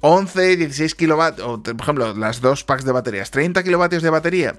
[0.00, 4.54] 11, 16 kilovatios, o por ejemplo, las dos packs de baterías, 30 kilovatios de batería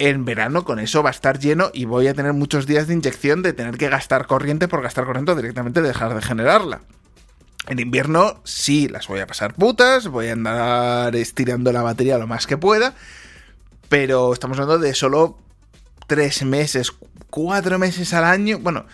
[0.00, 2.94] en verano con eso va a estar lleno y voy a tener muchos días de
[2.94, 6.80] inyección de tener que gastar corriente por gastar corriente o directamente dejar de generarla.
[7.68, 12.26] En invierno sí, las voy a pasar putas, voy a andar estirando la batería lo
[12.26, 12.94] más que pueda,
[13.90, 15.38] pero estamos hablando de solo
[16.06, 16.92] tres meses,
[17.28, 18.58] cuatro meses al año.
[18.58, 18.86] Bueno,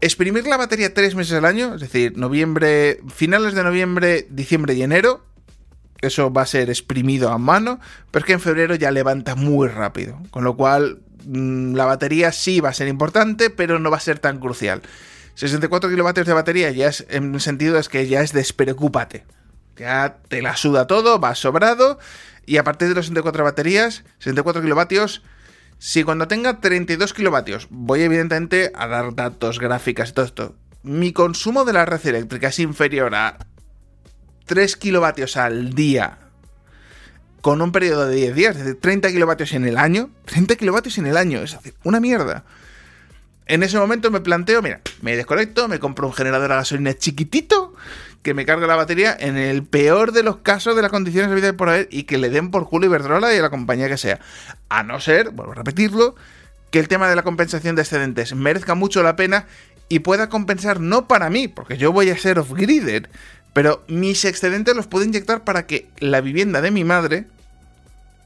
[0.00, 4.82] exprimir la batería tres meses al año, es decir, noviembre, finales de noviembre, diciembre y
[4.84, 5.24] enero,
[6.02, 7.80] eso va a ser exprimido a mano,
[8.10, 12.32] pero es que en febrero ya levanta muy rápido, con lo cual mm, la batería
[12.32, 14.82] sí va a ser importante, pero no va a ser tan crucial.
[15.34, 19.24] 64 kilovatios de batería ya es, en sentido es que ya es despreocúpate.
[19.76, 21.98] Ya te la suda todo, va sobrado,
[22.44, 25.22] y a partir de los 64 baterías, 64 kilovatios,
[25.78, 31.12] si cuando tenga 32 kilovatios, voy evidentemente a dar datos, gráficas y todo esto, mi
[31.12, 33.38] consumo de la red eléctrica es inferior a
[34.46, 36.18] 3 kilovatios al día
[37.40, 40.96] con un periodo de 10 días, es decir, 30 kilovatios en el año, 30 kilovatios
[40.98, 42.44] en el año, es decir, una mierda.
[43.46, 47.74] En ese momento me planteo, mira, me desconecto, me compro un generador a gasolina chiquitito
[48.22, 51.36] que me cargue la batería en el peor de los casos de las condiciones de
[51.36, 53.98] vida por haber y que le den por culo Iberdrola y a la compañía que
[53.98, 54.20] sea.
[54.68, 56.14] A no ser, vuelvo a repetirlo,
[56.70, 59.46] que el tema de la compensación de excedentes merezca mucho la pena
[59.88, 63.10] y pueda compensar no para mí, porque yo voy a ser off-grider,
[63.52, 67.26] pero mis excedentes los puedo inyectar para que la vivienda de mi madre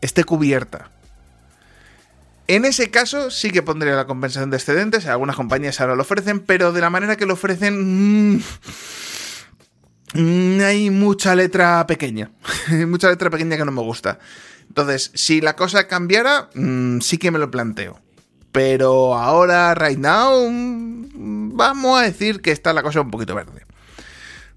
[0.00, 0.90] esté cubierta.
[2.48, 6.40] En ese caso sí que pondría la compensación de excedentes, algunas compañías ahora lo ofrecen,
[6.40, 8.36] pero de la manera que lo ofrecen...
[10.14, 12.30] Mmm, hay mucha letra pequeña,
[12.86, 14.20] mucha letra pequeña que no me gusta.
[14.68, 18.00] Entonces, si la cosa cambiara, mmm, sí que me lo planteo.
[18.52, 23.65] Pero ahora, right now, mmm, vamos a decir que está la cosa un poquito verde.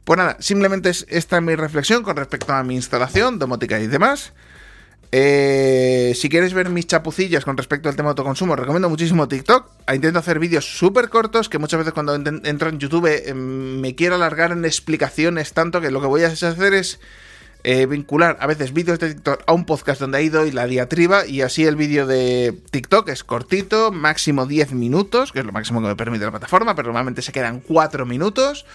[0.03, 4.33] Pues nada, simplemente es esta mi reflexión con respecto a mi instalación, domótica y demás.
[5.11, 9.67] Eh, si quieres ver mis chapucillas con respecto al tema de autoconsumo, recomiendo muchísimo TikTok.
[9.91, 14.15] Intento hacer vídeos súper cortos que muchas veces cuando entro en YouTube eh, me quiero
[14.15, 16.99] alargar en explicaciones tanto que lo que voy a hacer es
[17.63, 20.65] eh, vincular a veces vídeos de TikTok a un podcast donde he ido y la
[20.67, 25.51] diatriba y así el vídeo de TikTok es cortito, máximo 10 minutos, que es lo
[25.51, 28.65] máximo que me permite la plataforma, pero normalmente se quedan 4 minutos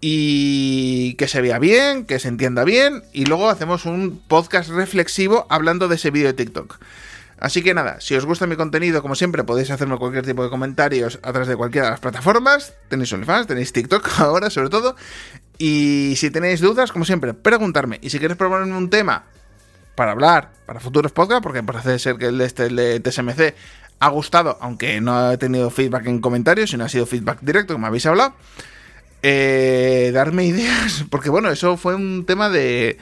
[0.00, 5.46] y que se vea bien, que se entienda bien y luego hacemos un podcast reflexivo
[5.50, 6.78] hablando de ese vídeo de TikTok.
[7.38, 10.50] Así que nada, si os gusta mi contenido, como siempre, podéis hacerme cualquier tipo de
[10.50, 12.74] comentarios a través de cualquiera de las plataformas.
[12.88, 14.94] Tenéis OnlyFans, tenéis TikTok ahora, sobre todo.
[15.56, 17.98] Y si tenéis dudas, como siempre, preguntarme.
[18.02, 19.24] Y si queréis proponerme un tema
[19.94, 23.54] para hablar para futuros podcasts, porque parece ser que el de este TSMC
[24.00, 27.86] ha gustado, aunque no he tenido feedback en comentarios, sino ha sido feedback directo, como
[27.86, 28.34] habéis hablado.
[29.22, 32.98] Eh, darme ideas, porque bueno, eso fue un tema de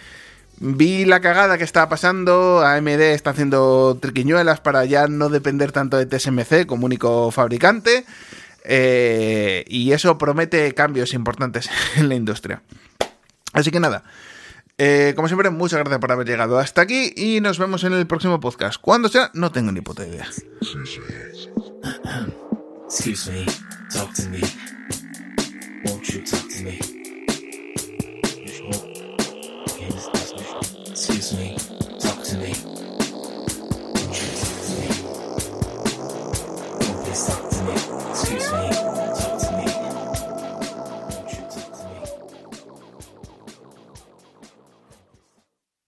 [0.61, 5.97] Vi la cagada que estaba pasando, AMD está haciendo triquiñuelas para ya no depender tanto
[5.97, 8.05] de TSMC como único fabricante,
[8.65, 12.63] eh, y eso promete cambios importantes en la industria.
[13.53, 14.03] Así que nada,
[14.79, 18.07] eh, como siempre, muchas gracias por haber llegado hasta aquí y nos vemos en el
[18.07, 18.81] próximo podcast.
[18.81, 19.31] ¿Cuándo sea?
[19.35, 20.29] No tengo ni puta idea.
[22.89, 23.47] Excuse me,
[23.93, 24.23] talk to.
[25.85, 26.79] Won't you talk to me?
[30.91, 31.57] Excuse me,
[32.01, 32.53] talk to me.
[33.95, 34.73] Won't you talk to
[37.43, 37.48] me?